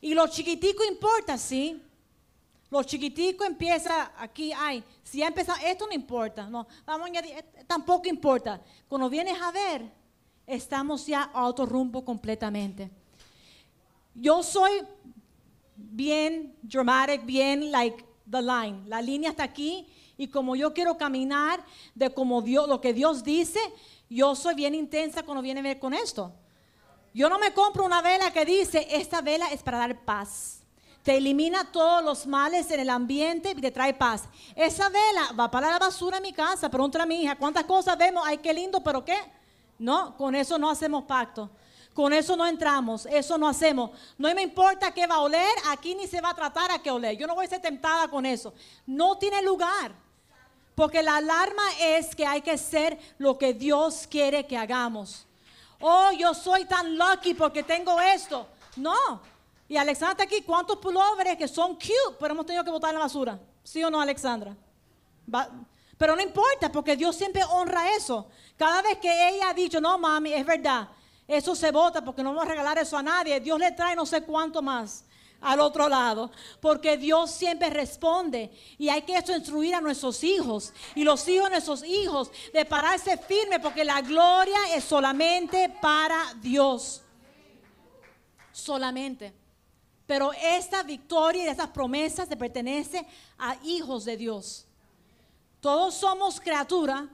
Y 0.00 0.14
lo 0.14 0.28
chiquitico 0.28 0.84
importa, 0.84 1.36
¿sí? 1.36 1.82
Lo 2.70 2.82
chiquitico 2.82 3.44
empieza 3.44 4.12
aquí, 4.18 4.52
ay, 4.52 4.82
si 5.02 5.18
ya 5.18 5.28
empezó, 5.28 5.52
esto 5.64 5.86
no 5.86 5.92
importa, 5.92 6.48
no, 6.50 6.66
vamos 6.84 7.06
a 7.06 7.10
añadir, 7.10 7.32
eh, 7.32 7.64
tampoco 7.66 8.08
importa. 8.08 8.60
Cuando 8.88 9.08
vienes 9.08 9.40
a 9.40 9.52
ver, 9.52 9.88
estamos 10.46 11.06
ya 11.06 11.22
a 11.22 11.46
otro 11.46 11.64
rumbo 11.64 12.04
completamente. 12.04 12.90
Yo 14.14 14.42
soy 14.42 14.82
bien 15.76 16.56
dramatic, 16.62 17.24
bien 17.24 17.70
like 17.70 18.04
the 18.28 18.42
line. 18.42 18.82
La 18.86 19.00
línea 19.00 19.30
está 19.30 19.44
aquí 19.44 19.86
y 20.16 20.28
como 20.28 20.56
yo 20.56 20.72
quiero 20.72 20.96
caminar 20.96 21.64
de 21.94 22.12
como 22.12 22.42
Dios, 22.42 22.68
lo 22.68 22.80
que 22.80 22.92
Dios 22.92 23.22
dice, 23.22 23.60
yo 24.08 24.34
soy 24.34 24.54
bien 24.54 24.74
intensa 24.74 25.22
cuando 25.22 25.42
viene 25.42 25.60
a 25.60 25.62
ver 25.62 25.78
con 25.78 25.94
esto. 25.94 26.32
Yo 27.14 27.28
no 27.28 27.38
me 27.38 27.52
compro 27.54 27.84
una 27.84 28.02
vela 28.02 28.32
que 28.32 28.44
dice, 28.44 28.86
esta 28.90 29.20
vela 29.20 29.46
es 29.48 29.62
para 29.62 29.78
dar 29.78 30.04
paz. 30.04 30.55
Te 31.06 31.18
elimina 31.18 31.62
todos 31.70 32.02
los 32.02 32.26
males 32.26 32.68
en 32.72 32.80
el 32.80 32.90
ambiente 32.90 33.52
y 33.52 33.60
te 33.60 33.70
trae 33.70 33.94
paz. 33.94 34.24
Esa 34.56 34.88
vela 34.88 35.30
va 35.38 35.48
para 35.48 35.70
la 35.70 35.78
basura 35.78 36.16
en 36.16 36.24
mi 36.24 36.32
casa. 36.32 36.68
Pregúntale 36.68 37.04
a 37.04 37.06
mi 37.06 37.22
hija, 37.22 37.36
¿cuántas 37.36 37.62
cosas 37.62 37.96
vemos? 37.96 38.24
Ay, 38.26 38.38
qué 38.38 38.52
lindo, 38.52 38.82
pero 38.82 39.04
¿qué? 39.04 39.16
No, 39.78 40.16
con 40.16 40.34
eso 40.34 40.58
no 40.58 40.68
hacemos 40.68 41.04
pacto. 41.04 41.48
Con 41.94 42.12
eso 42.12 42.34
no 42.34 42.44
entramos, 42.44 43.06
eso 43.06 43.38
no 43.38 43.46
hacemos. 43.46 43.92
No 44.18 44.34
me 44.34 44.42
importa 44.42 44.92
qué 44.92 45.06
va 45.06 45.14
a 45.14 45.20
oler, 45.20 45.48
aquí 45.68 45.94
ni 45.94 46.08
se 46.08 46.20
va 46.20 46.30
a 46.30 46.34
tratar 46.34 46.72
a 46.72 46.80
qué 46.80 46.90
oler. 46.90 47.16
Yo 47.16 47.28
no 47.28 47.36
voy 47.36 47.46
a 47.46 47.50
ser 47.50 47.60
tentada 47.60 48.08
con 48.08 48.26
eso. 48.26 48.52
No 48.84 49.16
tiene 49.16 49.40
lugar. 49.42 49.92
Porque 50.74 51.04
la 51.04 51.18
alarma 51.18 51.62
es 51.78 52.16
que 52.16 52.26
hay 52.26 52.42
que 52.42 52.50
hacer 52.50 52.98
lo 53.18 53.38
que 53.38 53.54
Dios 53.54 54.08
quiere 54.10 54.44
que 54.44 54.58
hagamos. 54.58 55.24
Oh, 55.78 56.10
yo 56.18 56.34
soy 56.34 56.64
tan 56.64 56.98
lucky 56.98 57.32
porque 57.32 57.62
tengo 57.62 58.00
esto. 58.00 58.48
No. 58.74 59.35
Y 59.68 59.76
Alexandra 59.76 60.12
está 60.12 60.24
aquí. 60.24 60.42
¿Cuántos 60.42 60.78
pullovers 60.78 61.36
que 61.36 61.48
son 61.48 61.74
cute, 61.74 62.16
pero 62.18 62.34
hemos 62.34 62.46
tenido 62.46 62.64
que 62.64 62.70
botar 62.70 62.90
en 62.90 62.96
la 62.96 63.04
basura? 63.04 63.38
¿Sí 63.62 63.82
o 63.82 63.90
no, 63.90 64.00
Alexandra? 64.00 64.56
Pero 65.98 66.14
no 66.14 66.22
importa, 66.22 66.70
porque 66.70 66.96
Dios 66.96 67.16
siempre 67.16 67.42
honra 67.44 67.94
eso. 67.96 68.28
Cada 68.56 68.82
vez 68.82 68.98
que 68.98 69.28
ella 69.28 69.50
ha 69.50 69.54
dicho, 69.54 69.80
no, 69.80 69.98
mami, 69.98 70.32
es 70.32 70.46
verdad, 70.46 70.88
eso 71.26 71.54
se 71.54 71.70
vota 71.70 72.04
porque 72.04 72.22
no 72.22 72.30
vamos 72.30 72.44
a 72.44 72.50
regalar 72.50 72.78
eso 72.78 72.96
a 72.96 73.02
nadie, 73.02 73.40
Dios 73.40 73.58
le 73.58 73.72
trae 73.72 73.96
no 73.96 74.06
sé 74.06 74.22
cuánto 74.22 74.62
más 74.62 75.04
al 75.40 75.60
otro 75.60 75.88
lado, 75.88 76.30
porque 76.60 76.96
Dios 76.96 77.30
siempre 77.30 77.68
responde 77.68 78.50
y 78.78 78.88
hay 78.88 79.02
que 79.02 79.16
eso 79.16 79.34
instruir 79.34 79.74
a 79.74 79.80
nuestros 79.80 80.24
hijos 80.24 80.72
y 80.94 81.04
los 81.04 81.26
hijos 81.28 81.44
de 81.44 81.50
nuestros 81.50 81.84
hijos 81.84 82.30
de 82.52 82.64
pararse 82.64 83.18
firme 83.18 83.60
porque 83.60 83.84
la 83.84 84.00
gloria 84.00 84.58
es 84.74 84.84
solamente 84.84 85.68
para 85.80 86.34
Dios, 86.40 87.02
solamente. 88.52 89.45
Pero 90.06 90.32
esta 90.32 90.82
victoria 90.82 91.44
y 91.44 91.48
estas 91.48 91.68
promesas 91.70 92.28
se 92.28 92.36
pertenece 92.36 93.06
a 93.38 93.56
hijos 93.64 94.04
de 94.04 94.16
Dios. 94.16 94.66
Todos 95.60 95.94
somos 95.94 96.40
criaturas. 96.40 97.04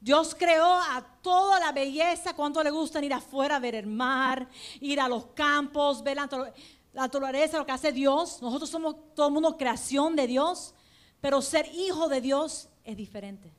Dios 0.00 0.36
creó 0.38 0.64
a 0.76 1.04
toda 1.20 1.58
la 1.58 1.72
belleza. 1.72 2.34
¿Cuánto 2.34 2.62
le 2.62 2.70
gustan 2.70 3.02
ir 3.02 3.12
afuera, 3.12 3.58
ver 3.58 3.74
el 3.74 3.88
mar, 3.88 4.48
ir 4.80 5.00
a 5.00 5.08
los 5.08 5.26
campos, 5.34 6.02
ver 6.04 6.16
la, 6.16 6.28
natur- 6.28 6.52
la 6.92 7.02
naturaleza, 7.02 7.58
lo 7.58 7.66
que 7.66 7.72
hace 7.72 7.90
Dios? 7.90 8.40
Nosotros 8.40 8.70
somos 8.70 8.94
todo 9.16 9.26
el 9.26 9.32
mundo 9.32 9.56
creación 9.56 10.14
de 10.14 10.28
Dios. 10.28 10.74
Pero 11.20 11.42
ser 11.42 11.68
hijo 11.74 12.08
de 12.08 12.20
Dios 12.20 12.68
es 12.84 12.96
diferente. 12.96 13.52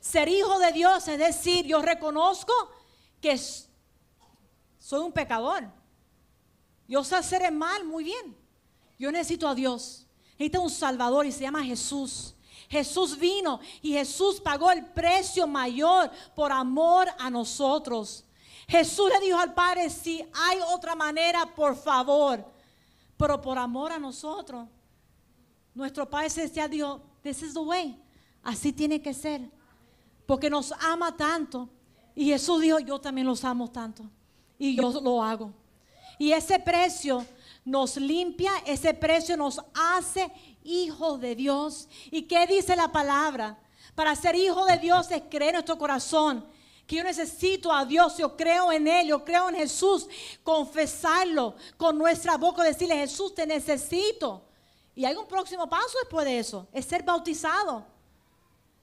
Ser 0.00 0.28
hijo 0.28 0.58
de 0.58 0.72
Dios 0.72 1.08
es 1.08 1.18
decir, 1.18 1.64
yo 1.64 1.80
reconozco 1.80 2.52
que 3.22 3.38
soy 3.38 5.00
un 5.00 5.12
pecador. 5.12 5.64
Yo 6.92 7.02
sé 7.02 7.16
hacer 7.16 7.40
el 7.40 7.54
mal 7.54 7.86
muy 7.86 8.04
bien. 8.04 8.36
Yo 8.98 9.10
necesito 9.10 9.48
a 9.48 9.54
Dios. 9.54 10.06
Necesito 10.32 10.60
un 10.60 10.68
Salvador 10.68 11.24
y 11.24 11.32
se 11.32 11.40
llama 11.40 11.64
Jesús. 11.64 12.34
Jesús 12.68 13.18
vino 13.18 13.60
y 13.80 13.94
Jesús 13.94 14.42
pagó 14.42 14.70
el 14.70 14.84
precio 14.84 15.46
mayor 15.46 16.10
por 16.36 16.52
amor 16.52 17.08
a 17.18 17.30
nosotros. 17.30 18.26
Jesús 18.68 19.08
le 19.08 19.24
dijo 19.24 19.38
al 19.38 19.54
Padre, 19.54 19.88
si 19.88 20.22
hay 20.34 20.58
otra 20.70 20.94
manera, 20.94 21.46
por 21.46 21.74
favor, 21.76 22.44
pero 23.16 23.40
por 23.40 23.56
amor 23.56 23.92
a 23.92 23.98
nosotros. 23.98 24.68
Nuestro 25.72 26.10
Padre 26.10 26.28
Celestial 26.28 26.68
dijo, 26.68 27.00
this 27.22 27.40
is 27.40 27.54
the 27.54 27.60
way. 27.60 27.98
Así 28.42 28.70
tiene 28.70 29.00
que 29.00 29.14
ser. 29.14 29.50
Porque 30.26 30.50
nos 30.50 30.72
ama 30.72 31.16
tanto. 31.16 31.70
Y 32.14 32.26
Jesús 32.26 32.60
dijo, 32.60 32.80
yo 32.80 33.00
también 33.00 33.26
los 33.26 33.42
amo 33.44 33.70
tanto. 33.70 34.04
Y 34.58 34.76
yo 34.76 35.00
lo 35.00 35.22
hago. 35.22 35.61
Y 36.18 36.32
ese 36.32 36.58
precio 36.58 37.26
nos 37.64 37.96
limpia, 37.96 38.52
ese 38.66 38.94
precio 38.94 39.36
nos 39.36 39.60
hace 39.74 40.30
hijos 40.64 41.20
de 41.20 41.34
Dios. 41.34 41.88
¿Y 42.10 42.22
qué 42.22 42.46
dice 42.46 42.76
la 42.76 42.88
palabra? 42.90 43.58
Para 43.94 44.16
ser 44.16 44.34
hijo 44.34 44.64
de 44.64 44.78
Dios 44.78 45.10
es 45.10 45.22
creer 45.30 45.50
en 45.50 45.54
nuestro 45.56 45.78
corazón. 45.78 46.46
Que 46.86 46.96
yo 46.96 47.04
necesito 47.04 47.72
a 47.72 47.84
Dios, 47.84 48.16
yo 48.18 48.36
creo 48.36 48.72
en 48.72 48.88
Él, 48.88 49.08
yo 49.08 49.24
creo 49.24 49.48
en 49.48 49.56
Jesús. 49.56 50.08
Confesarlo 50.42 51.54
con 51.76 51.96
nuestra 51.96 52.36
boca, 52.36 52.62
decirle, 52.62 52.96
Jesús, 52.96 53.34
te 53.34 53.46
necesito. 53.46 54.42
Y 54.94 55.04
hay 55.04 55.14
un 55.14 55.26
próximo 55.26 55.68
paso 55.68 55.98
después 56.00 56.26
de 56.26 56.38
eso, 56.38 56.66
es 56.72 56.84
ser 56.84 57.02
bautizado. 57.02 57.86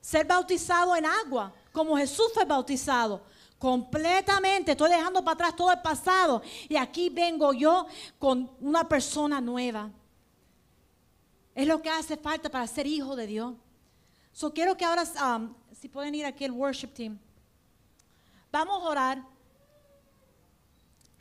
Ser 0.02 0.26
bautizado 0.26 0.96
en 0.96 1.06
agua, 1.06 1.54
como 1.72 1.98
Jesús 1.98 2.32
fue 2.34 2.46
bautizado. 2.46 3.22
Completamente, 3.60 4.72
estoy 4.72 4.90
dejando 4.90 5.22
para 5.22 5.34
atrás 5.34 5.56
todo 5.56 5.72
el 5.72 5.82
pasado. 5.82 6.42
Y 6.70 6.78
aquí 6.78 7.10
vengo 7.10 7.52
yo 7.54 7.86
con 8.18 8.50
una 8.62 8.88
persona 8.88 9.42
nueva. 9.42 9.92
Es 11.54 11.68
lo 11.68 11.82
que 11.82 11.90
hace 11.90 12.16
falta 12.16 12.50
para 12.50 12.66
ser 12.68 12.88
hijo 12.88 13.18
de 13.18 13.28
Dios. 13.28 13.54
So 14.32 14.54
quiero 14.54 14.78
que 14.78 14.86
ahora, 14.86 15.04
um, 15.36 15.54
si 15.78 15.90
pueden 15.90 16.16
ir 16.16 16.26
aquí 16.26 16.46
el 16.46 16.52
worship 16.52 16.94
team, 16.94 17.20
vamos 18.50 18.82
a 18.82 18.88
orar. 18.88 19.24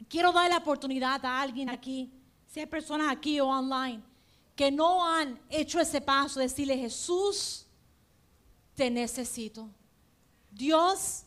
Quiero 0.09 0.31
dar 0.31 0.49
la 0.49 0.59
oportunidad 0.59 1.25
a 1.25 1.41
alguien 1.41 1.69
aquí, 1.69 2.13
si 2.47 2.61
hay 2.61 2.67
personas 2.67 3.11
aquí 3.11 3.41
o 3.41 3.49
online, 3.49 4.01
que 4.55 4.71
no 4.71 5.05
han 5.05 5.41
hecho 5.51 5.81
ese 5.81 6.01
paso, 6.01 6.39
decirle, 6.39 6.79
Jesús, 6.79 7.67
te 8.77 8.89
necesito. 8.91 9.69
Dios, 10.53 11.25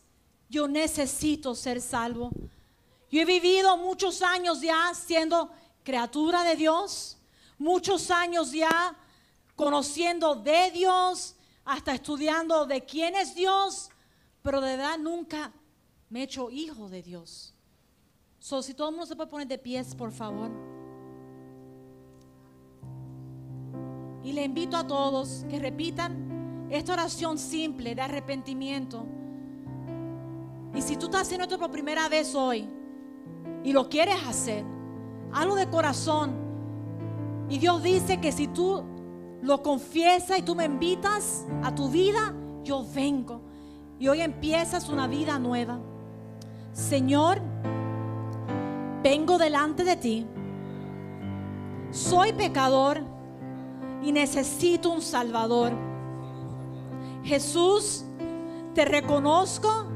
yo 0.52 0.68
necesito 0.68 1.54
ser 1.54 1.80
salvo. 1.80 2.30
Yo 3.10 3.22
he 3.22 3.24
vivido 3.24 3.78
muchos 3.78 4.20
años 4.20 4.60
ya 4.60 4.92
siendo 4.94 5.50
criatura 5.82 6.44
de 6.44 6.56
Dios, 6.56 7.16
muchos 7.58 8.10
años 8.10 8.52
ya 8.52 8.94
conociendo 9.56 10.34
de 10.34 10.70
Dios, 10.70 11.36
hasta 11.64 11.94
estudiando 11.94 12.66
de 12.66 12.84
quién 12.84 13.16
es 13.16 13.34
Dios, 13.34 13.88
pero 14.42 14.60
de 14.60 14.76
verdad 14.76 14.98
nunca 14.98 15.52
me 16.10 16.20
he 16.20 16.24
hecho 16.24 16.50
hijo 16.50 16.90
de 16.90 17.02
Dios. 17.02 17.54
So, 18.38 18.62
si 18.62 18.74
todo 18.74 18.90
el 18.90 18.96
mundo 18.96 19.06
se 19.06 19.16
puede 19.16 19.30
poner 19.30 19.48
de 19.48 19.56
pies, 19.56 19.94
por 19.94 20.12
favor. 20.12 20.50
Y 24.22 24.32
le 24.32 24.44
invito 24.44 24.76
a 24.76 24.86
todos 24.86 25.46
que 25.48 25.58
repitan 25.58 26.68
esta 26.70 26.92
oración 26.92 27.38
simple 27.38 27.94
de 27.94 28.02
arrepentimiento. 28.02 29.06
Y 30.74 30.82
si 30.82 30.96
tú 30.96 31.06
estás 31.06 31.22
haciendo 31.22 31.44
esto 31.44 31.58
por 31.58 31.70
primera 31.70 32.08
vez 32.08 32.34
hoy 32.34 32.68
y 33.62 33.72
lo 33.72 33.88
quieres 33.88 34.16
hacer, 34.26 34.64
hazlo 35.32 35.54
de 35.54 35.68
corazón. 35.68 36.32
Y 37.48 37.58
Dios 37.58 37.82
dice 37.82 38.20
que 38.20 38.32
si 38.32 38.48
tú 38.48 38.82
lo 39.42 39.62
confiesas 39.62 40.38
y 40.38 40.42
tú 40.42 40.54
me 40.54 40.64
invitas 40.64 41.46
a 41.62 41.74
tu 41.74 41.88
vida, 41.88 42.34
yo 42.64 42.84
vengo. 42.94 43.40
Y 43.98 44.08
hoy 44.08 44.20
empiezas 44.20 44.88
una 44.88 45.06
vida 45.06 45.38
nueva. 45.38 45.78
Señor, 46.72 47.40
vengo 49.02 49.36
delante 49.36 49.84
de 49.84 49.96
ti. 49.96 50.26
Soy 51.90 52.32
pecador 52.32 53.02
y 54.02 54.12
necesito 54.12 54.90
un 54.90 55.02
Salvador. 55.02 55.72
Jesús, 57.22 58.04
te 58.74 58.84
reconozco 58.84 59.91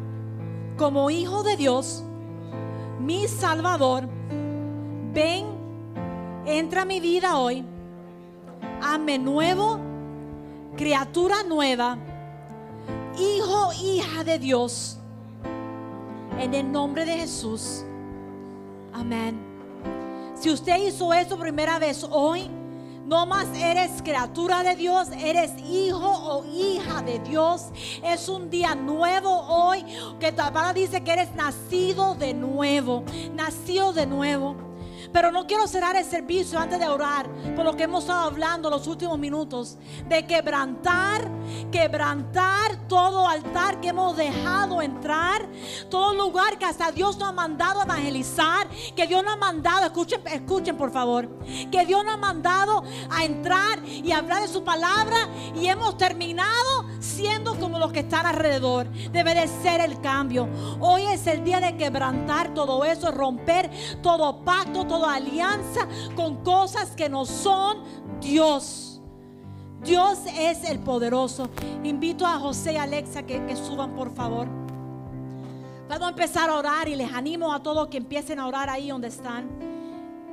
como 0.77 1.11
hijo 1.11 1.43
de 1.43 1.57
Dios, 1.57 2.03
mi 3.01 3.27
Salvador. 3.29 4.09
Ven, 5.13 5.47
entra 6.45 6.83
a 6.83 6.85
mi 6.85 7.01
vida 7.01 7.39
hoy. 7.39 7.65
Hazme 8.83 9.19
nuevo, 9.19 9.79
criatura 10.77 11.43
nueva, 11.43 11.99
hijo, 13.19 13.73
hija 13.83 14.25
de 14.25 14.39
Dios. 14.39 14.99
En 16.39 16.53
el 16.53 16.71
nombre 16.71 17.07
de 17.07 17.17
Jesús. 17.17 17.85
Amén. 18.93 19.39
Si 20.35 20.51
usted 20.51 20.77
hizo 20.87 21.15
eso 21.15 21.39
primera 21.39 21.79
vez 21.79 22.07
hoy, 22.11 22.51
No 23.07 23.25
más 23.25 23.47
eres 23.57 24.03
criatura 24.03 24.65
de 24.65 24.75
Dios, 24.75 25.11
eres 25.17 25.53
hijo 25.63 26.11
o 26.11 26.45
hija 26.45 27.03
de 27.03 27.21
Dios. 27.21 27.67
Es 28.03 28.29
un 28.29 28.51
día 28.51 28.75
nuevo 28.75 29.31
hoy 29.47 29.85
que 30.19 30.33
tu 30.33 30.39
palabra 30.39 30.73
dice 30.73 31.05
que 31.05 31.13
eres 31.13 31.33
nacido 31.37 32.17
de 32.17 32.35
nuevo, 32.35 33.05
nacido 33.33 33.93
de 33.93 34.07
nuevo. 34.07 34.66
Pero 35.17 35.33
no 35.33 35.47
quiero 35.47 35.67
cerrar 35.67 35.97
el 35.97 36.05
servicio 36.05 36.59
antes 36.59 36.79
de 36.79 36.87
orar 36.87 37.27
por 37.55 37.65
lo 37.65 37.75
que 37.75 37.85
hemos 37.85 38.05
estado 38.05 38.27
hablando 38.27 38.69
los 38.69 38.87
últimos 38.87 39.19
minutos. 39.19 39.79
De 40.07 40.27
quebrantar, 40.27 41.27
quebrantar 41.73 42.87
todo 42.87 43.27
altar 43.27 43.81
que 43.81 43.89
hemos 43.89 44.15
dejado 44.15 44.83
entrar. 44.83 45.49
Todo 45.89 46.13
lugar 46.13 46.59
que 46.59 46.67
hasta 46.67 46.93
Dios 46.93 47.17
nos 47.17 47.31
ha 47.31 47.33
mandado 47.33 47.81
evangelizar. 47.83 48.69
Que 48.95 49.07
Dios 49.07 49.25
nos 49.25 49.33
ha 49.33 49.37
mandado, 49.39 49.87
escuchen, 49.87 50.21
escuchen 50.27 50.77
por 50.77 50.93
favor. 50.93 51.31
Que 51.73 51.87
Dios 51.87 52.05
nos 52.05 52.13
ha 52.13 52.19
mandado 52.19 52.85
a 53.09 53.25
entrar 53.25 53.83
y 53.87 54.13
hablar 54.13 54.43
de 54.43 54.49
su 54.49 54.65
palabra. 54.65 55.17
Y 55.55 55.69
hemos 55.69 55.97
terminado 55.97 56.85
siendo 57.01 57.59
como 57.59 57.79
los 57.79 57.91
que 57.91 58.01
están 58.01 58.27
alrededor. 58.27 58.91
Debe 59.13 59.35
de 59.35 59.49
ser 59.49 59.81
el 59.81 59.99
cambio. 60.03 60.47
Hoy 60.79 61.05
es 61.05 61.27
el 61.27 61.43
día 61.43 61.61
de 61.61 61.75
quebrantar 61.79 62.53
todo 62.53 62.85
eso, 62.85 63.11
romper 63.13 63.71
todo 64.03 64.45
pacto, 64.45 64.87
alianza 65.09 65.89
con 66.15 66.43
cosas 66.43 66.91
que 66.91 67.09
no 67.09 67.25
son 67.25 67.79
Dios. 68.21 69.01
Dios 69.83 70.19
es 70.39 70.69
el 70.69 70.81
poderoso. 70.81 71.49
Invito 71.85 72.27
a 72.27 72.39
José 72.39 72.75
y 72.75 72.77
Alexa 72.77 73.25
que, 73.25 73.57
suban, 73.57 73.95
por 73.95 74.15
favor. 74.15 74.49
Vamos 75.89 76.07
a 76.07 76.11
empezar 76.11 76.51
a 76.51 76.57
orar 76.57 76.89
y 76.89 76.97
les 76.97 77.13
animo 77.13 77.53
a 77.53 77.63
todos 77.63 77.87
que 77.89 77.99
empiecen 77.99 78.41
a 78.41 78.47
orar 78.47 78.69
ahí 78.69 78.89
donde 78.89 79.09
están. 79.09 79.49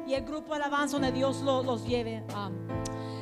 Y 0.08 0.14
el 0.14 0.24
grupo 0.24 0.54
de 0.54 0.64
alabanza 0.64 0.94
donde 0.94 1.12
Dios 1.12 1.42
los, 1.42 1.86
lleve. 1.86 2.24
a 2.34 2.50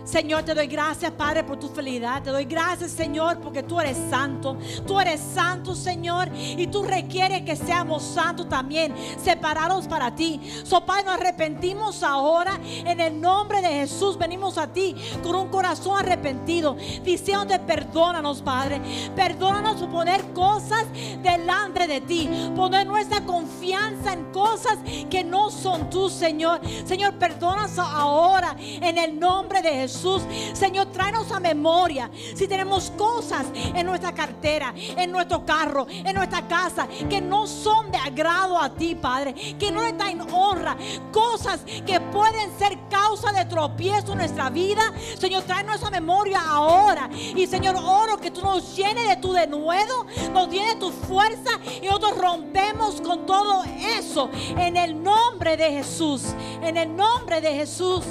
Señor, 0.03 0.43
te 0.43 0.55
doy 0.55 0.67
gracias, 0.67 1.11
Padre, 1.11 1.43
por 1.43 1.59
tu 1.59 1.67
felicidad. 1.69 2.23
Te 2.23 2.31
doy 2.31 2.45
gracias, 2.45 2.91
Señor, 2.91 3.39
porque 3.39 3.61
tú 3.61 3.79
eres 3.79 3.97
santo. 4.09 4.57
Tú 4.87 4.99
eres 4.99 5.21
santo, 5.21 5.75
Señor, 5.75 6.29
y 6.33 6.67
tú 6.67 6.83
requieres 6.83 7.43
que 7.43 7.55
seamos 7.55 8.03
santos 8.03 8.49
también, 8.49 8.93
separados 9.23 9.87
para 9.87 10.13
ti. 10.15 10.41
So, 10.63 10.85
Padre, 10.85 11.03
nos 11.05 11.15
arrepentimos 11.15 12.01
ahora. 12.03 12.59
En 12.63 12.99
el 12.99 13.21
nombre 13.21 13.61
de 13.61 13.69
Jesús 13.69 14.17
venimos 14.17 14.57
a 14.57 14.67
ti 14.67 14.95
con 15.21 15.35
un 15.35 15.49
corazón 15.49 15.99
arrepentido, 15.99 16.75
diciéndote, 17.03 17.59
perdónanos, 17.59 18.41
Padre. 18.41 18.81
Perdónanos 19.15 19.81
por 19.81 19.91
poner 19.91 20.33
cosas 20.33 20.85
delante 21.21 21.87
de 21.87 22.01
ti, 22.01 22.29
poner 22.55 22.87
nuestra 22.87 23.21
confianza 23.21 24.13
en 24.13 24.31
cosas 24.31 24.79
que 25.09 25.23
no 25.23 25.51
son 25.51 25.89
tú, 25.89 26.09
Señor. 26.09 26.59
Señor, 26.85 27.13
perdónanos 27.13 27.77
ahora 27.77 28.55
en 28.57 28.97
el 28.97 29.19
nombre 29.19 29.61
de 29.61 29.69
Jesús. 29.69 29.90
Jesús. 29.91 30.21
Señor, 30.53 30.87
tráenos 30.87 31.31
a 31.31 31.39
memoria 31.39 32.09
si 32.35 32.47
tenemos 32.47 32.91
cosas 32.91 33.45
en 33.53 33.85
nuestra 33.85 34.13
cartera, 34.13 34.73
en 34.75 35.11
nuestro 35.11 35.45
carro, 35.45 35.85
en 35.89 36.15
nuestra 36.15 36.47
casa, 36.47 36.87
que 37.09 37.19
no 37.19 37.45
son 37.45 37.91
de 37.91 37.97
agrado 37.97 38.59
a 38.59 38.69
ti, 38.69 38.95
Padre, 38.95 39.33
que 39.33 39.71
no 39.71 39.81
le 39.81 39.89
en 39.89 40.21
honra, 40.33 40.75
cosas 41.11 41.61
que 41.85 41.99
pueden 41.99 42.57
ser 42.57 42.77
causa 42.89 43.31
de 43.31 43.45
tropiezo 43.45 44.13
en 44.13 44.19
nuestra 44.19 44.49
vida. 44.49 44.81
Señor, 45.19 45.43
tráenos 45.43 45.83
a 45.83 45.91
memoria 45.91 46.41
ahora. 46.41 47.09
Y 47.13 47.45
Señor, 47.45 47.75
oro 47.75 48.17
que 48.17 48.31
tú 48.31 48.41
nos 48.41 48.75
llenes 48.75 49.07
de 49.07 49.17
tu 49.17 49.33
denuedo, 49.33 50.05
nos 50.33 50.49
llenes 50.49 50.75
de 50.75 50.79
tu 50.79 50.91
fuerza 50.91 51.51
y 51.81 51.85
nosotros 51.85 52.17
rompemos 52.17 53.01
con 53.01 53.25
todo 53.25 53.63
eso 53.97 54.29
en 54.57 54.77
el 54.77 55.01
nombre 55.01 55.57
de 55.57 55.71
Jesús. 55.71 56.23
En 56.61 56.77
el 56.77 56.95
nombre 56.95 57.41
de 57.41 57.53
Jesús. 57.53 58.03